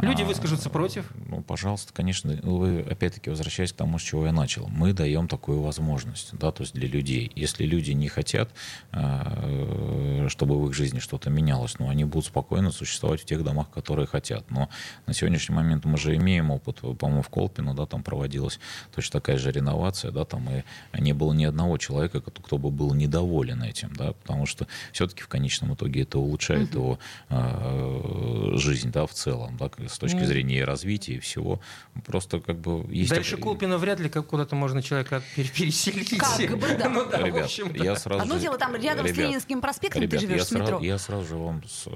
Люди 0.00 0.22
А, 0.22 0.24
выскажутся 0.24 0.70
против. 0.70 1.10
Ну, 1.28 1.42
пожалуйста, 1.42 1.92
конечно, 1.92 2.38
вы 2.42 2.80
опять-таки 2.80 3.30
возвращаясь 3.30 3.72
к 3.72 3.76
тому, 3.76 3.98
с 3.98 4.02
чего 4.02 4.26
я 4.26 4.32
начал. 4.32 4.68
Мы 4.68 4.92
даем 4.92 5.28
такую 5.28 5.60
возможность, 5.60 6.36
да, 6.36 6.50
то 6.50 6.62
есть 6.62 6.74
для 6.74 6.88
людей. 6.88 7.30
Если 7.34 7.64
люди 7.64 7.92
не 7.92 8.08
хотят, 8.08 8.50
э, 8.92 10.26
чтобы 10.28 10.60
в 10.60 10.68
их 10.68 10.74
жизни 10.74 10.98
что-то 10.98 11.30
менялось, 11.30 11.78
но 11.78 11.88
они 11.88 12.04
будут 12.04 12.26
спокойно 12.26 12.70
существовать 12.72 13.22
в 13.22 13.24
тех 13.24 13.44
домах, 13.44 13.70
которые 13.70 14.06
хотят. 14.06 14.50
Но 14.50 14.68
на 15.06 15.14
сегодняшний 15.14 15.54
момент 15.54 15.84
мы 15.84 15.96
же 15.96 16.16
имеем 16.16 16.50
опыт, 16.50 16.80
по-моему, 16.98 17.22
в 17.22 17.28
Колпино, 17.28 17.74
да, 17.74 17.86
там 17.86 18.02
проводилась 18.02 18.58
точно 18.94 19.20
такая 19.20 19.38
же 19.38 19.52
реновация, 19.52 20.10
да, 20.10 20.24
там 20.24 20.48
и 20.50 20.64
не 21.00 21.12
было 21.12 21.32
ни 21.32 21.44
одного 21.44 21.78
человека, 21.78 22.20
кто, 22.20 22.58
бы 22.58 22.70
был 22.70 22.94
недоволен 22.94 23.62
этим, 23.62 23.92
да, 23.94 24.12
потому 24.12 24.46
что 24.46 24.66
все-таки 24.92 25.22
в 25.22 25.28
конечном 25.28 25.74
итоге 25.74 26.02
это 26.02 26.18
улучшает 26.18 26.74
его 26.74 26.98
э, 27.28 28.52
жизнь, 28.54 28.90
да, 28.90 29.06
в 29.06 29.12
целом, 29.12 29.56
да, 29.56 29.68
с 29.88 29.98
точки 29.98 30.16
Ну. 30.18 30.26
зрения 30.26 30.64
развития 30.64 31.14
и 31.14 31.18
всего. 31.20 31.60
Просто 32.06 32.40
как 32.40 32.58
бы 32.58 32.84
есть... 32.94 33.10
Дальше 33.10 33.36
опре- 33.36 33.40
Колпина 33.40 33.78
вряд 33.78 34.00
ли 34.00 34.08
как 34.08 34.26
куда-то 34.26 34.54
можно 34.56 34.82
человека 34.82 35.22
пере- 35.36 35.48
переселить. 35.48 36.16
Как 36.18 36.58
бы, 36.58 36.68
да. 36.78 36.88
Ну 36.94 37.04
да, 37.10 37.18
Ребят, 37.22 37.50
я 37.76 37.96
сразу 37.96 38.22
Одно 38.22 38.34
же- 38.36 38.40
дело 38.42 38.58
там 38.58 38.74
рядом 38.76 39.06
с 39.06 39.10
ребят, 39.10 39.26
Ленинским 39.26 39.60
проспектом, 39.60 40.02
ребят, 40.02 40.20
ты 40.20 40.26
живешь 40.26 40.38
я 40.40 40.44
с 40.44 40.50
метро. 40.52 40.66
Сразу, 40.66 40.84
я 40.84 40.98
сразу 40.98 41.24
же 41.26 41.36
вам 41.36 41.62
с, 41.66 41.86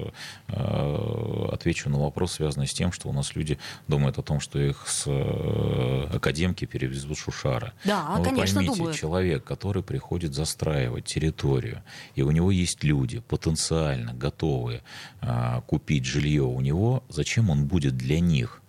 э, 0.49 1.49
отвечу 1.53 1.91
на 1.91 1.99
вопрос, 1.99 2.33
связанный 2.33 2.67
с 2.67 2.73
тем, 2.75 2.93
что 2.93 3.09
у 3.09 3.13
нас 3.13 3.35
люди 3.37 3.59
думают 3.87 4.19
о 4.19 4.23
том, 4.23 4.41
что 4.41 4.59
их 4.59 4.87
с 4.87 5.05
э, 5.07 6.09
академки 6.15 6.65
перевезут 6.65 7.17
в 7.17 7.21
Шушары. 7.21 7.73
Да, 7.85 8.05
Но 8.11 8.19
вы 8.19 8.25
конечно, 8.25 8.57
поймите, 8.57 8.77
думают. 8.79 8.97
человек, 8.97 9.45
который 9.45 9.83
приходит 9.83 10.35
застраивать 10.35 11.05
территорию, 11.05 11.83
и 12.15 12.23
у 12.23 12.31
него 12.31 12.51
есть 12.51 12.83
люди, 12.85 13.21
потенциально 13.21 14.13
готовые 14.15 14.83
а, 15.21 15.61
купить 15.63 16.05
жилье 16.05 16.43
у 16.43 16.61
него, 16.61 17.03
зачем 17.09 17.51
он 17.51 17.67
будет 17.67 17.78
для 17.87 18.21
них? 18.21 18.63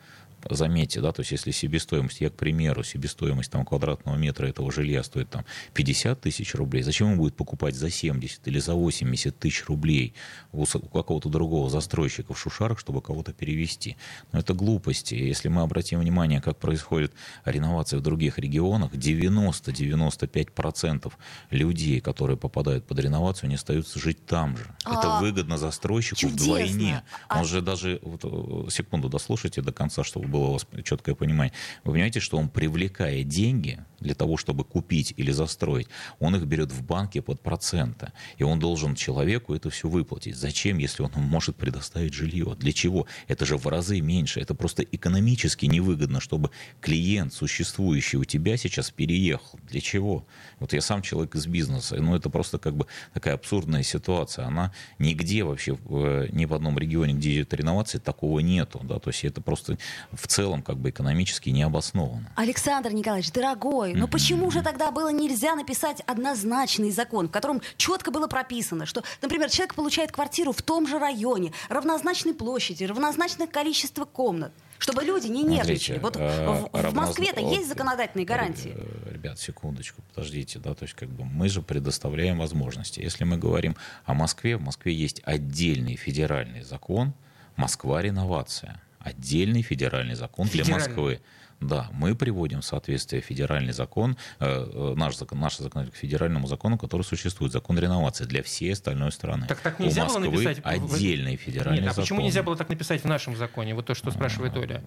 Заметьте, 0.50 1.02
да, 1.02 1.12
то 1.12 1.22
есть 1.22 1.32
если 1.32 1.52
себестоимость, 1.52 2.22
я, 2.22 2.30
к 2.30 2.34
примеру, 2.34 2.84
себестоимость 2.84 3.52
там, 3.52 3.66
квадратного 3.66 4.16
метра 4.16 4.48
этого 4.48 4.72
жилья 4.72 5.04
стоит 5.04 5.30
там 5.30 5.46
50 5.74 6.22
тысяч 6.22 6.56
рублей, 6.56 6.82
зачем 6.84 7.12
он 7.12 7.18
будет 7.18 7.36
покупать 7.36 7.76
за 7.76 7.90
70 7.90 8.48
или 8.48 8.60
за 8.60 8.74
80 8.74 9.38
тысяч 9.38 9.66
рублей 9.66 10.14
у, 10.52 10.66
какого-то 10.66 11.30
другого 11.30 11.70
застройщика 11.70 12.34
в 12.34 12.40
Шушарах, 12.40 12.80
чтобы 12.80 13.02
кого-то 13.02 13.34
перевести? 13.34 13.98
Но 14.32 14.40
это 14.40 14.54
глупости. 14.54 15.16
Если 15.16 15.50
мы 15.50 15.62
обратим 15.62 16.00
внимание, 16.00 16.42
как 16.42 16.58
происходит 16.58 17.14
реновация 17.46 18.00
в 18.00 18.02
других 18.02 18.40
регионах, 18.40 18.94
90-95% 18.94 21.12
людей, 21.52 22.00
которые 22.02 22.38
попадают 22.38 22.86
под 22.86 23.00
реновацию, 23.00 23.48
они 23.48 23.56
остаются 23.56 24.00
жить 24.00 24.26
там 24.26 24.58
же. 24.58 24.64
это 24.86 25.18
А, 25.18 25.22
выгодно 25.22 25.58
застройщику 25.58 26.20
чудесно. 26.22 26.44
вдвойне. 26.44 27.04
А- 27.28 27.40
Он 27.40 27.46
же 27.46 27.62
даже, 27.62 28.00
вот, 28.04 28.22
э, 28.24 28.70
секунду, 28.72 29.10
дослушайте 29.10 29.62
до 29.62 29.72
конца, 29.72 30.04
чтобы 30.04 30.28
было 30.30 30.48
у 30.48 30.54
вас 30.54 30.68
четкое 30.84 31.16
понимание. 31.16 31.54
Вы 31.84 31.94
понимаете, 31.94 32.20
что 32.20 32.38
он 32.38 32.50
привлекая 32.50 33.24
деньги 33.24 33.80
для 34.00 34.16
того, 34.16 34.38
чтобы 34.38 34.64
купить 34.64 35.14
или 35.18 35.32
застроить, 35.32 35.88
он 36.20 36.36
их 36.36 36.44
берет 36.46 36.72
в 36.72 36.84
банке 36.84 37.22
под 37.22 37.42
проценты. 37.42 38.12
И 38.38 38.44
он 38.44 38.60
должен 38.60 38.96
человеку 38.96 39.54
это 39.54 39.70
все 39.70 39.88
выплатить. 39.88 40.36
Зачем, 40.36 40.78
если 40.78 41.04
он 41.04 41.12
может 41.16 41.56
предоставить 41.56 42.14
жилье? 42.14 42.56
Для 42.58 42.72
чего? 42.72 43.08
Это 43.28 43.46
же 43.46 43.58
в 43.58 43.68
разы 43.68 44.02
меньше. 44.02 44.40
Это 44.40 44.54
просто 44.56 44.84
экономически 44.84 45.66
невыгодно, 45.66 46.20
чтобы 46.20 46.52
клиент, 46.82 47.34
существующий 47.34 48.18
у 48.18 48.24
тебя 48.26 48.58
сейчас, 48.58 48.92
переехал. 48.92 49.60
Для 49.70 49.82
чего? 49.82 50.26
Вот 50.60 50.74
я 50.74 50.82
сам 50.82 51.02
человек 51.02 51.36
из 51.36 51.48
бизнеса. 51.48 51.96
Ну, 51.98 52.16
это 52.16 52.30
просто 52.30 52.58
как 52.60 52.76
бы 52.76 52.86
такая 53.14 53.34
абсурдная 53.34 53.84
ситуация. 53.84 54.46
Она 54.46 54.74
нигде 54.98 55.44
вообще, 55.44 55.74
в- 55.74 56.28
ни 56.32 56.46
в 56.46 56.54
одном 56.54 56.78
регионе, 56.78 57.14
где 57.14 57.34
идет 57.36 57.54
реновация, 57.54 58.00
такого 58.00 58.40
нету. 58.40 58.80
Да? 58.84 59.00
То 59.00 59.10
есть 59.10 59.24
это 59.24 59.42
просто 59.42 59.78
в 60.12 60.28
целом 60.28 60.62
как 60.62 60.78
бы 60.78 60.90
экономически 60.90 61.50
не 61.50 61.64
обосновано. 61.64 62.32
Александр 62.36 62.92
Николаевич, 62.92 63.32
дорогой, 63.32 63.89
Ой, 63.94 64.00
ну 64.00 64.08
почему 64.08 64.50
же 64.52 64.62
тогда 64.62 64.92
было 64.92 65.10
нельзя 65.12 65.56
написать 65.56 66.02
однозначный 66.08 66.92
закон, 66.92 67.28
в 67.28 67.32
котором 67.32 67.62
четко 67.78 68.12
было 68.12 68.28
прописано, 68.28 68.86
что, 68.86 69.04
например, 69.22 69.50
человек 69.50 69.76
получает 69.76 70.12
квартиру 70.12 70.52
в 70.52 70.62
том 70.62 70.88
же 70.88 71.00
районе, 71.00 71.52
равнозначной 71.70 72.34
площади, 72.34 72.84
равнозначное 72.84 73.48
количество 73.48 74.06
комнат, 74.06 74.52
чтобы 74.78 75.04
люди 75.04 75.28
не 75.28 75.44
нервничали. 75.44 76.00
Смотрите, 76.00 76.00
Вот 76.00 76.16
э, 76.18 76.46
в, 76.48 76.62
в 76.72 76.76
равнозна- 76.76 76.94
Москве-то 77.08 77.42
вот, 77.42 77.56
есть 77.56 77.68
законодательные 77.70 78.26
гарантии. 78.26 78.74
э, 78.76 79.12
Ребят, 79.14 79.40
секундочку, 79.40 80.02
подождите, 80.14 80.60
да, 80.60 80.74
то 80.74 80.84
есть 80.84 80.94
как 80.96 81.10
бы 81.10 81.26
мы 81.26 81.50
же 81.50 81.62
предоставляем 81.62 82.38
возможности. 82.40 83.00
Если 83.02 83.24
мы 83.24 83.38
говорим 83.38 83.76
о 84.06 84.14
Москве, 84.14 84.58
в 84.58 84.62
Москве 84.62 84.94
есть 84.94 85.22
отдельный 85.26 85.96
федеральный 85.96 86.64
закон 86.64 87.14
«Москва 87.56 88.02
реновация». 88.02 88.82
Отдельный 89.00 89.62
федеральный 89.62 90.16
закон 90.16 90.48
для 90.48 90.64
Федеральный. 90.64 90.88
Москвы. 90.88 91.22
Да, 91.62 91.90
мы 91.92 92.16
приводим 92.16 92.62
в 92.62 92.66
соответствие 92.66 93.22
федеральный 93.22 93.74
закон, 93.74 94.16
э, 94.40 94.46
э, 94.48 94.94
наш 94.96 95.18
закон, 95.18 95.40
наш 95.40 95.58
закон 95.58 95.88
к 95.88 95.96
федеральному 95.96 96.48
закону, 96.48 96.78
который 96.78 97.02
существует, 97.02 97.52
закон 97.52 97.78
реновации 97.78 98.24
для 98.24 98.42
всей 98.44 98.72
остальной 98.74 99.12
страны. 99.12 99.46
Так 99.48 99.60
так 99.60 99.78
У 99.80 99.84
нельзя 99.84 100.06
было 100.06 100.20
Москвы 100.20 100.44
написать... 100.44 100.62
отдельный 100.64 101.36
федеральный 101.36 101.82
Нет, 101.82 101.88
а 101.90 101.94
закон. 101.94 102.04
почему 102.04 102.22
нельзя 102.22 102.44
было 102.44 102.56
так 102.56 102.70
написать 102.70 103.02
в 103.04 103.06
нашем 103.08 103.36
законе? 103.36 103.76
Вот 103.76 103.86
то, 103.86 103.94
что 103.94 104.10
спрашивает 104.12 104.56
Оля. 104.56 104.82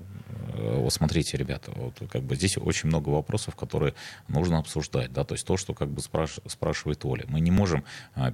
Э, 0.55 0.77
Вот 0.79 0.93
смотрите, 0.95 1.37
ребята, 1.37 1.73
вот 1.77 2.01
как 2.11 2.23
бы 2.23 2.37
здесь 2.37 2.57
очень 2.57 2.89
много 2.89 3.11
вопросов, 3.11 3.55
которые 3.55 3.93
нужно 4.29 4.59
обсуждать, 4.59 5.13
да, 5.13 5.25
то 5.25 5.35
есть 5.35 5.47
то, 5.47 5.59
что 5.59 5.75
как 5.75 5.91
бы 5.91 6.01
спраш- 6.01 6.41
спрашивает 6.49 7.05
Оля. 7.05 7.25
Мы 7.29 7.41
не 7.41 7.51
можем 7.51 7.85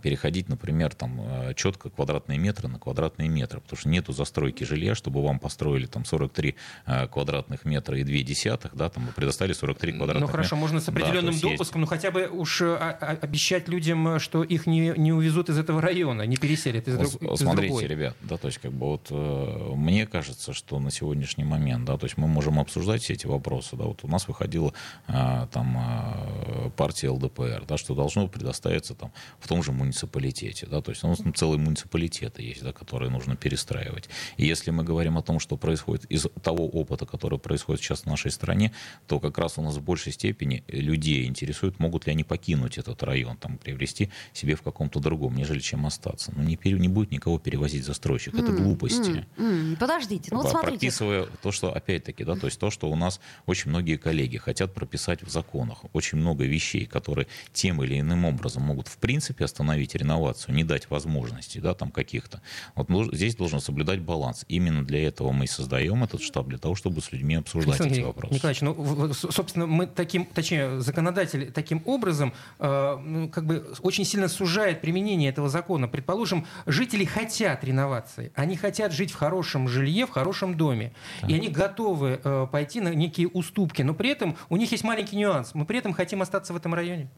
переходить, 0.03 0.49
например, 0.49 0.95
там 0.95 1.21
четко 1.57 1.91
квадратные 1.91 2.39
метры 2.39 2.69
на 2.69 2.79
квадратные 2.79 3.29
метры, 3.29 3.61
потому 3.61 3.79
что 3.79 3.89
нету 3.89 4.13
застройки 4.13 4.63
жилья, 4.65 4.95
чтобы 4.95 5.25
вам 5.25 5.39
построили 5.41 5.87
там 5.87 6.05
43 6.05 6.55
а, 6.87 7.07
квадратных 7.09 7.65
метра 7.65 7.99
и 7.99 8.05
2 8.05 8.28
десятых, 8.29 8.75
да, 8.77 8.89
там 8.89 9.09
и 9.09 9.13
предоставили 9.13 9.53
43 9.55 9.93
квадратных 9.93 10.21
Ну 10.29 10.31
хорошо, 10.31 10.57
можно 10.57 10.81
с 10.81 10.85
Да, 10.85 10.93
определенным 10.93 11.33
есть 11.33 11.43
есть- 11.43 11.55
допуском, 11.57 11.81
ну 11.81 11.87
хотя 11.87 12.11
бы 12.11 12.29
уж 12.29 12.61
э, 12.61 12.77
обещать 12.77 13.69
людям, 13.69 14.21
что 14.21 14.45
их 14.45 14.67
не, 14.67 14.93
не 14.97 15.13
увезут 15.13 15.49
из 15.49 15.59
этого 15.59 15.81
района, 15.81 16.23
не 16.23 16.37
переселят 16.37 16.87
из, 16.89 16.97
Вот 16.97 17.11
друг- 17.21 17.33
из 17.35 17.39
Смотрите, 17.41 17.69
другой. 17.69 17.87
ребят, 17.89 18.17
да, 18.23 18.37
то 18.37 18.47
есть 18.49 18.59
как 18.59 18.73
бы 18.73 18.87
вот 18.87 19.07
э, 19.11 19.73
мне 19.75 20.07
кажется, 20.07 20.53
что 20.53 20.79
на 20.79 20.91
сегодняшний 20.91 21.45
момент, 21.45 21.85
да, 21.85 21.97
то 21.97 22.05
есть 22.07 22.17
мы 22.19 22.29
можем 22.29 22.59
обсуждать 22.61 23.03
все 23.03 23.15
эти 23.15 23.27
вопросы, 23.27 23.77
да, 23.77 23.85
вот 23.85 24.01
у 24.05 24.09
нас 24.09 24.29
выходила 24.29 24.73
э, 25.09 25.47
там 25.53 26.71
партия 26.77 27.11
ЛДПР, 27.11 27.65
да, 27.67 27.77
что 27.77 27.95
должно 27.95 28.29
предоставиться 28.29 28.95
там 28.95 29.13
в 29.41 29.49
том 29.49 29.63
же 29.63 29.73
муниципалитете, 29.73 30.67
да, 30.67 30.81
то 30.81 30.91
есть 30.91 31.05
у 31.05 31.09
нас 31.09 31.19
там 31.19 31.35
целые 31.35 31.59
муниципалитеты 31.59 32.43
есть, 32.43 32.63
да, 32.63 32.73
которые 32.73 33.11
нужно 33.11 33.37
перестраивать. 33.37 34.09
И 34.37 34.47
если 34.47 34.71
мы 34.71 34.85
говорим 34.85 35.17
о 35.19 35.23
том, 35.23 35.41
что 35.41 35.57
происходит 35.57 36.05
из 36.07 36.27
того 36.43 36.67
опыта, 36.69 37.07
который 37.07 37.39
происходит 37.39 37.81
сейчас 37.83 38.03
в 38.03 38.07
нашей 38.19 38.31
стране, 38.33 38.73
то 39.07 39.21
как 39.21 39.39
раз 39.39 39.59
у 39.59 39.63
нас 39.63 39.77
в 39.77 39.83
большей 39.83 40.13
степени 40.13 40.65
людей 40.69 41.27
интересует, 41.27 41.79
могут 41.79 42.07
ли 42.07 42.13
они 42.13 42.25
покинуть 42.25 42.79
этот 42.79 43.03
район, 43.03 43.37
там, 43.37 43.59
приобрести 43.59 44.11
себе 44.33 44.57
в 44.57 44.63
каком-то 44.63 44.99
другом, 45.01 45.37
нежели 45.37 45.61
чем 45.61 45.87
остаться. 45.87 46.33
Но 46.37 46.43
не, 46.43 46.57
пере- 46.57 46.79
не 46.79 46.89
будет 46.89 47.13
никого 47.13 47.39
перевозить 47.39 47.85
застройщик. 47.85 48.35
Это 48.35 48.51
глупости. 48.53 49.25
М, 49.37 49.77
Подождите, 49.79 50.29
ну 50.33 50.39
вот 50.43 50.51
смотрите. 50.51 50.79
Прописывая 50.79 51.27
то, 51.43 51.53
что, 51.53 51.73
опять-таки, 51.73 52.25
да, 52.25 52.35
то 52.35 52.47
есть 52.47 52.59
то, 52.59 52.71
что 52.71 52.91
у 52.91 52.97
нас 52.97 53.21
очень 53.47 53.71
многие 53.71 53.97
коллеги 53.97 54.37
хотят 54.39 54.75
прописать 54.75 55.23
в 55.23 55.31
законах. 55.31 55.85
Очень 55.93 56.19
много 56.19 56.45
вещей, 56.45 56.87
которые 56.87 57.27
тем 57.53 57.83
или 57.85 58.01
иным 58.01 58.25
образом 58.25 58.65
могут, 58.65 58.89
в 58.89 58.97
принципе, 58.99 59.45
остановить 59.45 59.95
реновацию, 59.95 60.55
не 60.55 60.65
дать 60.65 60.91
возможностей, 60.91 61.61
да, 61.61 61.75
там 61.75 61.91
каких-то. 61.91 62.43
Вот 62.75 63.15
здесь 63.15 63.37
должен 63.37 63.61
соблюдать 63.61 64.01
баланс. 64.01 64.45
Именно 64.49 64.85
для 64.85 65.07
этого 65.07 65.31
мы 65.33 65.45
и 65.45 65.47
создаем 65.49 66.03
этот 66.05 66.21
штаб, 66.23 66.49
для 66.49 66.59
того, 66.59 66.75
чтобы 66.75 67.01
с 67.01 67.13
людьми 67.13 67.37
обсуждать 67.37 67.81
Александр 67.81 67.95
эти 68.08 68.08
вопросы. 68.09 68.35
Николаевич, 68.35 68.63
ну, 68.63 69.13
собственно, 69.13 69.67
мы 69.67 69.87
таким, 69.87 70.27
точнее, 70.27 70.81
законодатель 70.81 71.53
таким 71.53 71.83
образом 71.85 72.33
э, 72.59 72.97
ну, 73.03 73.29
как 73.29 73.47
бы 73.47 73.73
очень 73.81 74.05
сильно 74.05 74.29
сужает 74.29 74.81
применение 74.81 75.31
этого 75.31 75.49
закона. 75.49 75.89
Предположим, 75.89 76.47
жители 76.67 77.05
хотят 77.05 77.65
реновации, 77.65 78.33
они 78.35 78.57
хотят 78.57 78.93
жить 78.93 79.11
в 79.11 79.15
хорошем 79.17 79.69
жилье, 79.69 80.07
в 80.07 80.11
хорошем 80.11 80.57
доме, 80.57 80.93
и 81.27 81.35
они 81.35 81.49
готовы 81.49 82.21
э, 82.23 82.47
пойти 82.51 82.81
на 82.81 82.95
некие 82.95 83.29
уступки, 83.29 83.83
но 83.83 83.95
при 83.95 84.11
этом 84.11 84.37
у 84.49 84.57
них 84.57 84.73
есть 84.73 84.85
маленький 84.85 85.17
нюанс. 85.17 85.55
Мы 85.55 85.65
при 85.65 85.79
этом 85.79 85.93
хотим 85.93 86.23
остаться 86.23 86.53
в 86.53 86.57
этом 86.57 86.75
районе. 86.75 87.09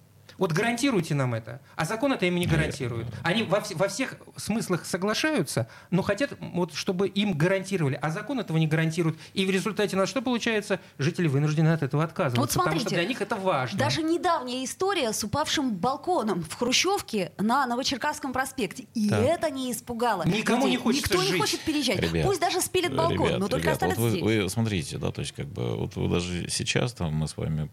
Вот 0.40 0.53
гарантируйте 0.53 1.14
нам 1.14 1.35
это. 1.35 1.61
А 1.76 1.85
закон 1.85 2.14
это 2.14 2.24
им 2.24 2.37
не 2.37 2.46
гарантирует. 2.46 3.07
Они 3.22 3.42
во, 3.42 3.62
во 3.74 3.88
всех 3.88 4.16
смыслах 4.37 4.87
соглашаются, 4.87 5.68
но 5.90 6.00
хотят, 6.00 6.33
вот, 6.40 6.74
чтобы 6.74 7.09
им 7.09 7.35
гарантировали. 7.37 7.98
А 8.00 8.11
закон 8.11 8.40
этого 8.40 8.57
не 8.57 8.66
гарантирует. 8.66 9.18
И 9.35 9.44
в 9.44 9.50
результате 9.50 9.96
на 9.96 10.07
что 10.07 10.22
получается? 10.22 10.81
Жители 10.98 11.29
вынуждены 11.29 11.68
от 11.68 11.83
этого 11.83 12.03
отказываться. 12.05 12.40
Вот 12.40 12.48
потому 12.48 12.81
что 12.81 12.88
смотрите, 12.88 12.96
для 12.96 13.07
них 13.07 13.20
это 13.20 13.37
важно. 13.37 13.79
Даже 13.79 14.03
недавняя 14.03 14.64
история 14.64 15.12
с 15.12 15.22
упавшим 15.22 15.74
балконом 15.74 16.42
в 16.42 16.55
Хрущевке 16.55 17.33
на 17.37 17.66
Новочеркасском 17.66 18.33
проспекте. 18.33 18.87
И 18.94 19.11
Так. 19.11 19.22
это 19.22 19.50
не 19.50 19.70
испугало. 19.70 20.22
Никому 20.26 20.62
людей. 20.62 20.70
не 20.70 20.76
хочется 20.79 21.12
Никто 21.12 21.22
не 21.22 21.31
жить. 21.33 21.40
хочет 21.40 21.61
переезжать. 21.61 22.00
Ребят, 22.00 22.24
Пусть 22.24 22.40
даже 22.40 22.62
спилит 22.62 22.96
балкон, 22.96 23.26
ребят, 23.26 23.40
но 23.40 23.48
только 23.48 23.64
ребят, 23.64 23.74
оставят 23.74 23.98
вот 23.98 24.05
вы, 24.05 24.11
здесь. 24.11 24.22
вы 24.22 24.48
смотрите, 24.48 24.96
да, 24.96 25.12
то 25.12 25.20
есть 25.20 25.33
как 25.33 25.48
бы 25.48 25.76
вот 25.76 25.96
вы 25.96 26.09
даже 26.09 26.48
сейчас 26.48 26.94
там 26.94 27.12
мы 27.14 27.29
с 27.29 27.37
вами 27.37 27.68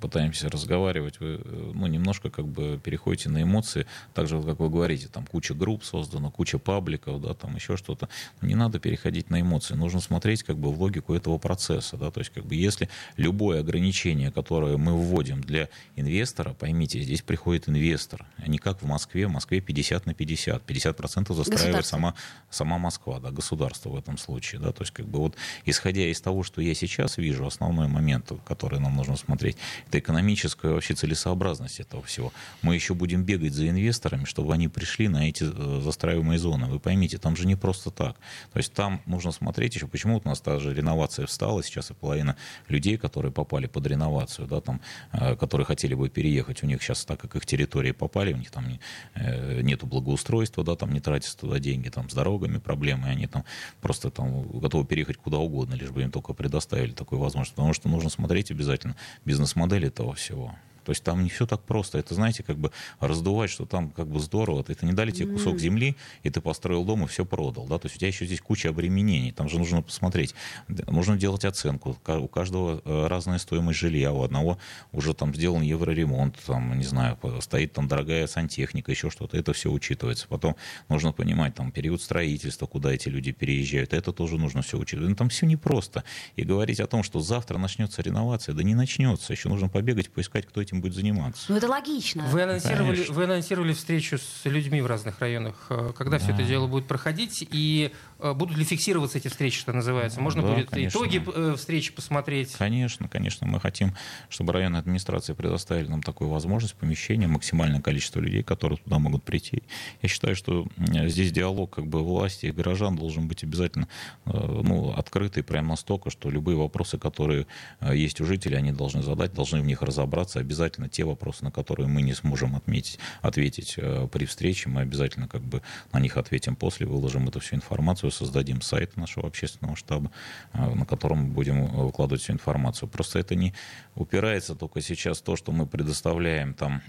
пытаемся 0.00 0.50
разговаривать, 0.50 1.18
вы 1.18 1.40
ну 1.72 2.09
немножко 2.10 2.30
как 2.30 2.48
бы 2.48 2.80
переходите 2.82 3.28
на 3.28 3.42
эмоции, 3.42 3.86
так 4.14 4.26
же 4.26 4.42
как 4.42 4.58
вы 4.58 4.68
говорите, 4.68 5.06
там 5.06 5.26
куча 5.26 5.54
групп 5.54 5.84
создана, 5.84 6.30
куча 6.30 6.58
пабликов, 6.58 7.20
да, 7.20 7.34
там 7.34 7.54
еще 7.54 7.76
что-то. 7.76 8.08
Не 8.42 8.56
надо 8.56 8.80
переходить 8.80 9.30
на 9.30 9.40
эмоции, 9.40 9.74
нужно 9.74 10.00
смотреть 10.00 10.42
как 10.42 10.58
бы 10.58 10.72
в 10.72 10.80
логику 10.80 11.14
этого 11.14 11.38
процесса, 11.38 11.96
да, 11.96 12.10
то 12.10 12.20
есть 12.20 12.32
как 12.32 12.44
бы 12.44 12.56
если 12.56 12.88
любое 13.16 13.60
ограничение, 13.60 14.32
которое 14.32 14.76
мы 14.76 14.92
вводим 14.92 15.40
для 15.40 15.68
инвестора, 15.94 16.52
поймите, 16.52 17.00
здесь 17.00 17.22
приходит 17.22 17.68
инвестор, 17.68 18.26
а 18.38 18.48
не 18.48 18.58
как 18.58 18.82
в 18.82 18.86
Москве, 18.86 19.28
в 19.28 19.30
Москве 19.30 19.60
50 19.60 20.06
на 20.06 20.14
50, 20.14 20.68
50% 20.68 21.34
застраивает 21.34 21.86
сама, 21.86 22.14
сама 22.50 22.78
Москва, 22.78 23.20
да, 23.20 23.30
государство 23.30 23.90
в 23.90 23.96
этом 23.96 24.18
случае, 24.18 24.60
да, 24.60 24.72
то 24.72 24.82
есть 24.82 24.92
как 24.92 25.06
бы 25.06 25.20
вот 25.20 25.36
исходя 25.64 26.02
из 26.02 26.20
того, 26.20 26.42
что 26.42 26.60
я 26.60 26.74
сейчас 26.74 27.18
вижу, 27.18 27.46
основной 27.46 27.86
момент, 27.86 28.32
который 28.44 28.80
нам 28.80 28.96
нужно 28.96 29.16
смотреть, 29.16 29.56
это 29.86 30.00
экономическая 30.00 30.72
вообще 30.72 30.94
целесообразность 30.94 31.78
этого 31.78 31.99
всего. 32.02 32.32
Мы 32.62 32.74
еще 32.74 32.94
будем 32.94 33.24
бегать 33.24 33.52
за 33.52 33.68
инвесторами, 33.68 34.24
чтобы 34.24 34.54
они 34.54 34.68
пришли 34.68 35.08
на 35.08 35.28
эти 35.28 35.44
э, 35.44 35.80
застраиваемые 35.82 36.38
зоны. 36.38 36.66
Вы 36.66 36.78
поймите, 36.78 37.18
там 37.18 37.36
же 37.36 37.46
не 37.46 37.56
просто 37.56 37.90
так. 37.90 38.16
То 38.52 38.58
есть 38.58 38.72
там 38.72 39.00
нужно 39.06 39.32
смотреть 39.32 39.74
еще, 39.74 39.86
почему 39.86 40.20
у 40.22 40.28
нас 40.28 40.40
та 40.40 40.58
же 40.58 40.74
реновация 40.74 41.26
встала, 41.26 41.62
сейчас 41.62 41.90
и 41.90 41.94
половина 41.94 42.36
людей, 42.68 42.96
которые 42.96 43.32
попали 43.32 43.66
под 43.66 43.86
реновацию, 43.86 44.48
да, 44.48 44.60
там, 44.60 44.80
э, 45.12 45.36
которые 45.36 45.64
хотели 45.64 45.94
бы 45.94 46.08
переехать, 46.08 46.62
у 46.62 46.66
них 46.66 46.82
сейчас, 46.82 47.04
так 47.04 47.20
как 47.20 47.36
их 47.36 47.46
территории 47.46 47.92
попали, 47.92 48.32
у 48.32 48.36
них 48.36 48.50
там 48.50 48.66
э, 49.14 49.60
нету 49.62 49.86
благоустройства, 49.86 50.64
да, 50.64 50.76
там 50.76 50.92
не 50.92 51.00
тратятся 51.00 51.38
туда 51.38 51.58
деньги, 51.58 51.88
там 51.88 52.08
с 52.08 52.14
дорогами 52.14 52.58
проблемы, 52.58 53.08
они 53.08 53.26
там 53.26 53.44
просто 53.80 54.10
там 54.10 54.48
готовы 54.58 54.84
переехать 54.84 55.16
куда 55.16 55.38
угодно, 55.38 55.74
лишь 55.74 55.90
бы 55.90 56.02
им 56.02 56.10
только 56.10 56.32
предоставили 56.32 56.92
такую 56.92 57.20
возможность. 57.20 57.54
Потому 57.54 57.72
что 57.72 57.88
нужно 57.88 58.10
смотреть 58.10 58.50
обязательно 58.50 58.96
бизнес-модель 59.24 59.86
этого 59.86 60.14
всего. 60.14 60.54
То 60.84 60.92
есть 60.92 61.02
там 61.02 61.22
не 61.22 61.30
все 61.30 61.46
так 61.46 61.62
просто. 61.62 61.98
Это, 61.98 62.14
знаете, 62.14 62.42
как 62.42 62.58
бы 62.58 62.70
раздувать, 63.00 63.50
что 63.50 63.66
там 63.66 63.90
как 63.90 64.08
бы 64.08 64.20
здорово. 64.20 64.64
Это 64.66 64.86
не 64.86 64.92
дали 64.92 65.10
тебе 65.10 65.32
кусок 65.32 65.58
земли, 65.58 65.96
и 66.22 66.30
ты 66.30 66.40
построил 66.40 66.84
дом 66.84 67.04
и 67.04 67.06
все 67.06 67.24
продал. 67.24 67.66
Да? 67.66 67.78
То 67.78 67.86
есть 67.86 67.96
у 67.96 67.98
тебя 67.98 68.08
еще 68.08 68.26
здесь 68.26 68.40
куча 68.40 68.68
обременений. 68.68 69.32
Там 69.32 69.48
же 69.48 69.58
нужно 69.58 69.82
посмотреть. 69.82 70.34
Нужно 70.68 71.16
делать 71.16 71.44
оценку. 71.44 71.96
У 72.06 72.28
каждого 72.28 72.82
э, 72.84 73.06
разная 73.06 73.38
стоимость 73.38 73.78
жилья. 73.78 74.12
У 74.12 74.22
одного 74.22 74.58
уже 74.92 75.14
там 75.14 75.34
сделан 75.34 75.62
евроремонт, 75.62 76.36
там, 76.46 76.78
не 76.78 76.84
знаю, 76.84 77.18
стоит 77.40 77.72
там 77.72 77.88
дорогая 77.88 78.26
сантехника, 78.26 78.90
еще 78.90 79.10
что-то. 79.10 79.36
Это 79.36 79.52
все 79.52 79.70
учитывается. 79.70 80.26
Потом 80.28 80.56
нужно 80.88 81.12
понимать 81.12 81.54
там 81.54 81.72
период 81.72 82.02
строительства, 82.02 82.66
куда 82.66 82.92
эти 82.92 83.08
люди 83.08 83.32
переезжают. 83.32 83.92
Это 83.92 84.12
тоже 84.12 84.38
нужно 84.38 84.62
все 84.62 84.78
учитывать. 84.78 85.10
Ну, 85.10 85.16
там 85.16 85.28
все 85.28 85.46
непросто. 85.46 86.04
И 86.36 86.42
говорить 86.42 86.80
о 86.80 86.86
том, 86.86 87.02
что 87.02 87.20
завтра 87.20 87.58
начнется 87.58 88.02
реновация, 88.02 88.54
да 88.54 88.62
не 88.62 88.74
начнется. 88.74 89.32
Еще 89.32 89.48
нужно 89.48 89.68
побегать, 89.68 90.10
поискать, 90.10 90.46
кто 90.46 90.62
этим 90.70 90.80
будет 90.80 90.94
заниматься. 90.94 91.46
Ну 91.48 91.56
это 91.56 91.68
логично. 91.68 92.24
Вы 92.26 92.42
анонсировали, 92.42 92.94
Конечно. 92.94 93.14
вы 93.14 93.24
анонсировали 93.24 93.72
встречу 93.72 94.18
с 94.18 94.44
людьми 94.44 94.80
в 94.80 94.86
разных 94.86 95.20
районах. 95.20 95.54
Э, 95.68 95.92
Когда 95.96 96.18
все 96.18 96.32
это 96.32 96.42
дело 96.42 96.66
будет 96.66 96.86
проходить? 96.86 97.46
И 97.50 97.92
э, 98.18 98.32
будут 98.32 98.56
ли 98.56 98.64
фиксироваться 98.64 99.18
эти 99.18 99.28
встречи, 99.28 99.58
что 99.58 99.72
называется? 99.72 100.20
Можно 100.20 100.42
Да, 100.42 100.54
будет 100.54 100.70
конечно. 100.70 100.98
итоги 100.98 101.22
э, 101.26 101.54
встречи 101.56 101.92
посмотреть? 101.92 102.52
Конечно, 102.56 103.08
конечно. 103.08 103.46
Мы 103.46 103.60
хотим, 103.60 103.94
чтобы 104.28 104.52
районные 104.52 104.80
администрации 104.80 105.32
предоставили 105.32 105.88
нам 105.88 106.02
такую 106.02 106.30
возможность 106.30 106.74
помещения, 106.74 107.26
максимальное 107.26 107.80
количество 107.80 108.20
людей, 108.20 108.42
которые 108.42 108.78
туда 108.78 108.98
могут 108.98 109.24
прийти. 109.24 109.62
Я 110.02 110.08
считаю, 110.08 110.36
что 110.36 110.66
здесь 110.78 111.32
диалог 111.32 111.74
как 111.74 111.86
бы 111.86 112.02
власти 112.02 112.46
и 112.46 112.52
горожан 112.52 112.96
должен 112.96 113.28
быть 113.28 113.42
обязательно 113.44 113.88
ну, 114.24 114.92
открытый 114.92 115.42
прямо 115.42 115.70
настолько, 115.70 116.10
что 116.10 116.30
любые 116.30 116.56
вопросы, 116.56 116.98
которые 116.98 117.46
есть 117.92 118.20
у 118.20 118.24
жителей, 118.24 118.56
они 118.56 118.72
должны 118.72 119.02
задать, 119.02 119.32
должны 119.32 119.60
в 119.60 119.64
них 119.64 119.82
разобраться, 119.82 120.40
обязательно 120.40 120.59
обязательно 120.60 120.88
те 120.88 121.04
вопросы, 121.04 121.42
на 121.44 121.50
которые 121.50 121.88
мы 121.88 122.02
не 122.02 122.14
сможем 122.14 122.54
отметить, 122.54 122.98
ответить 123.22 123.74
э, 123.78 124.06
при 124.12 124.26
встрече, 124.26 124.68
мы 124.68 124.82
обязательно 124.82 125.26
как 125.26 125.40
бы 125.40 125.62
на 125.92 126.00
них 126.00 126.18
ответим 126.18 126.54
после, 126.54 126.86
выложим 126.86 127.28
эту 127.28 127.40
всю 127.40 127.56
информацию, 127.56 128.10
создадим 128.10 128.60
сайт 128.60 128.96
нашего 128.96 129.26
общественного 129.26 129.76
штаба, 129.76 130.10
э, 130.52 130.74
на 130.74 130.84
котором 130.84 131.18
мы 131.18 131.28
будем 131.32 131.66
выкладывать 131.66 132.22
всю 132.22 132.34
информацию. 132.34 132.88
Просто 132.88 133.18
это 133.18 133.34
не 133.34 133.54
упирается 133.94 134.54
только 134.54 134.82
сейчас 134.82 135.22
то, 135.22 135.36
что 135.36 135.52
мы 135.52 135.66
предоставляем 135.66 136.52
там 136.54 136.82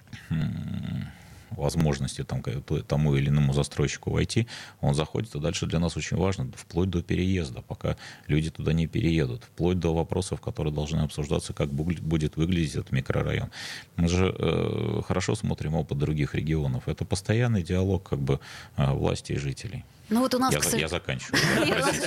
возможности 1.52 2.24
там, 2.24 2.42
тому 2.88 3.16
или 3.16 3.30
иному 3.30 3.54
застройщику 3.54 4.12
войти, 4.12 4.48
он 4.80 4.94
заходит, 4.94 5.36
и 5.36 5.40
дальше 5.40 5.66
для 5.66 5.80
нас 5.80 5.98
очень 5.98 6.18
важно, 6.18 6.52
вплоть 6.56 6.90
до 6.90 7.02
переезда, 7.02 7.62
пока 7.62 7.98
люди 8.28 8.50
туда 8.50 8.74
не 8.74 8.88
переедут, 8.88 9.44
вплоть 9.44 9.80
до 9.80 9.94
вопросов, 9.94 10.42
которые 10.42 10.74
должны 10.74 11.00
обсуждаться, 11.00 11.54
как 11.54 11.70
будет 11.72 12.36
выглядеть 12.36 12.76
этот 12.76 12.92
микрорайон. 12.92 13.50
Мы 13.96 14.08
же 14.08 14.36
э, 14.38 15.02
хорошо 15.06 15.36
смотрим 15.36 15.76
опыт 15.76 15.98
других 15.98 16.36
регионов. 16.36 16.88
Это 16.88 17.06
постоянный 17.06 17.64
диалог 17.64 18.10
как 18.10 18.20
бы 18.20 18.40
э, 18.78 18.92
власти 18.94 19.34
и 19.34 19.38
жителей. 19.38 19.84
Ну 20.12 20.20
вот 20.20 20.36
у 20.36 20.40
нас, 20.40 20.54
я, 20.54 20.60
к... 20.60 20.74
я 20.74 20.88
заканчиваю. 20.90 21.42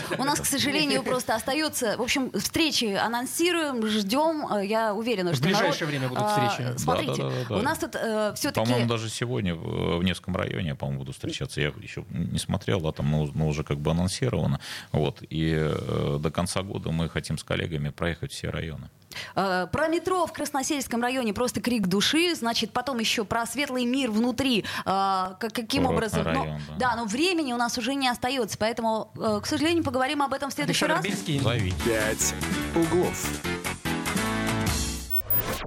у 0.19 0.25
нас, 0.25 0.39
к 0.39 0.45
сожалению, 0.45 1.03
просто 1.03 1.35
остается... 1.35 1.97
В 1.97 2.03
общем, 2.03 2.31
встречи 2.33 2.85
анонсируем, 2.85 3.85
ждем. 3.87 4.47
Э, 4.53 4.65
я 4.65 4.95
уверена, 4.95 5.35
что... 5.35 5.45
В 5.45 5.47
ближайшее 5.47 5.89
время 5.89 6.09
будут 6.09 6.23
а, 6.23 6.51
встречи. 6.51 6.77
Смотрите, 6.77 7.23
у 7.49 7.63
нас 7.63 7.79
тут 7.79 7.97
э, 7.97 8.35
все-таки... 8.37 8.67
По-моему, 8.67 8.89
даже 8.89 9.09
сегодня 9.09 9.55
в 9.55 10.03
Невском 10.03 10.37
районе, 10.37 10.75
по-моему, 10.75 11.01
буду 11.01 11.13
встречаться. 11.13 11.63
Я 11.63 11.73
еще 11.81 12.05
не 12.11 12.39
смотрел, 12.39 12.81
да, 12.83 12.93
там, 12.93 13.11
но, 13.35 13.49
уже 13.49 13.65
как 13.65 13.79
бы 13.79 13.91
анонсировано. 13.91 14.61
Вот. 14.93 15.23
И 15.31 15.55
э, 15.57 16.19
до 16.21 16.31
конца 16.31 16.63
года 16.63 16.91
мы 16.91 17.09
хотим 17.09 17.39
с 17.39 17.45
коллегами 17.45 17.89
проехать 17.89 18.33
все 18.33 18.51
районы. 18.51 18.91
Э, 19.35 19.67
про 19.71 19.89
метро 19.89 20.27
в 20.27 20.33
Красносельском 20.33 21.01
районе 21.03 21.33
просто 21.33 21.61
крик 21.61 21.87
души. 21.87 22.35
Значит, 22.35 22.73
потом 22.73 22.99
еще 22.99 23.25
про 23.25 23.47
светлый 23.47 23.85
мир 23.87 24.11
внутри. 24.11 24.65
Э, 24.85 25.35
каким 25.39 25.87
образом? 25.87 26.25
Район, 26.25 26.47
но, 26.47 26.75
да. 26.79 26.91
да, 26.91 26.97
но 26.97 27.05
времени 27.07 27.53
у 27.53 27.57
нас 27.57 27.79
уже 27.79 27.94
не 27.95 28.09
остается. 28.09 28.59
Поэтому, 28.59 29.13
э, 29.17 29.41
к 29.43 29.47
сожалению, 29.47 29.85
поговорим 29.85 30.23
об 30.23 30.33
этом 30.33 30.51
в 30.51 30.53
следующий 30.53 30.87
раз. 30.87 31.05
Пять 31.05 32.35
углов. 32.75 33.27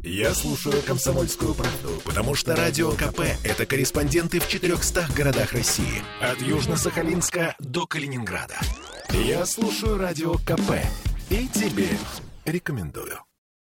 Я 0.03 0.33
слушаю 0.33 0.81
«Комсомольскую 0.83 1.53
правду», 1.53 2.01
потому 2.05 2.35
что 2.35 2.55
«Радио 2.55 2.91
КП»— 2.91 3.21
это 3.43 3.65
корреспонденты 3.65 4.39
в 4.39 4.47
400 4.47 5.07
городах 5.15 5.53
России. 5.53 6.01
От 6.21 6.37
Южно-Сахалинска 6.39 7.55
до 7.59 7.85
Калининграда. 7.87 8.55
Я 9.09 9.45
слушаю 9.45 9.97
«Радио 9.97 10.35
КП» 10.35 10.79
и 11.29 11.47
тебе 11.47 11.89
рекомендую. 12.45 13.26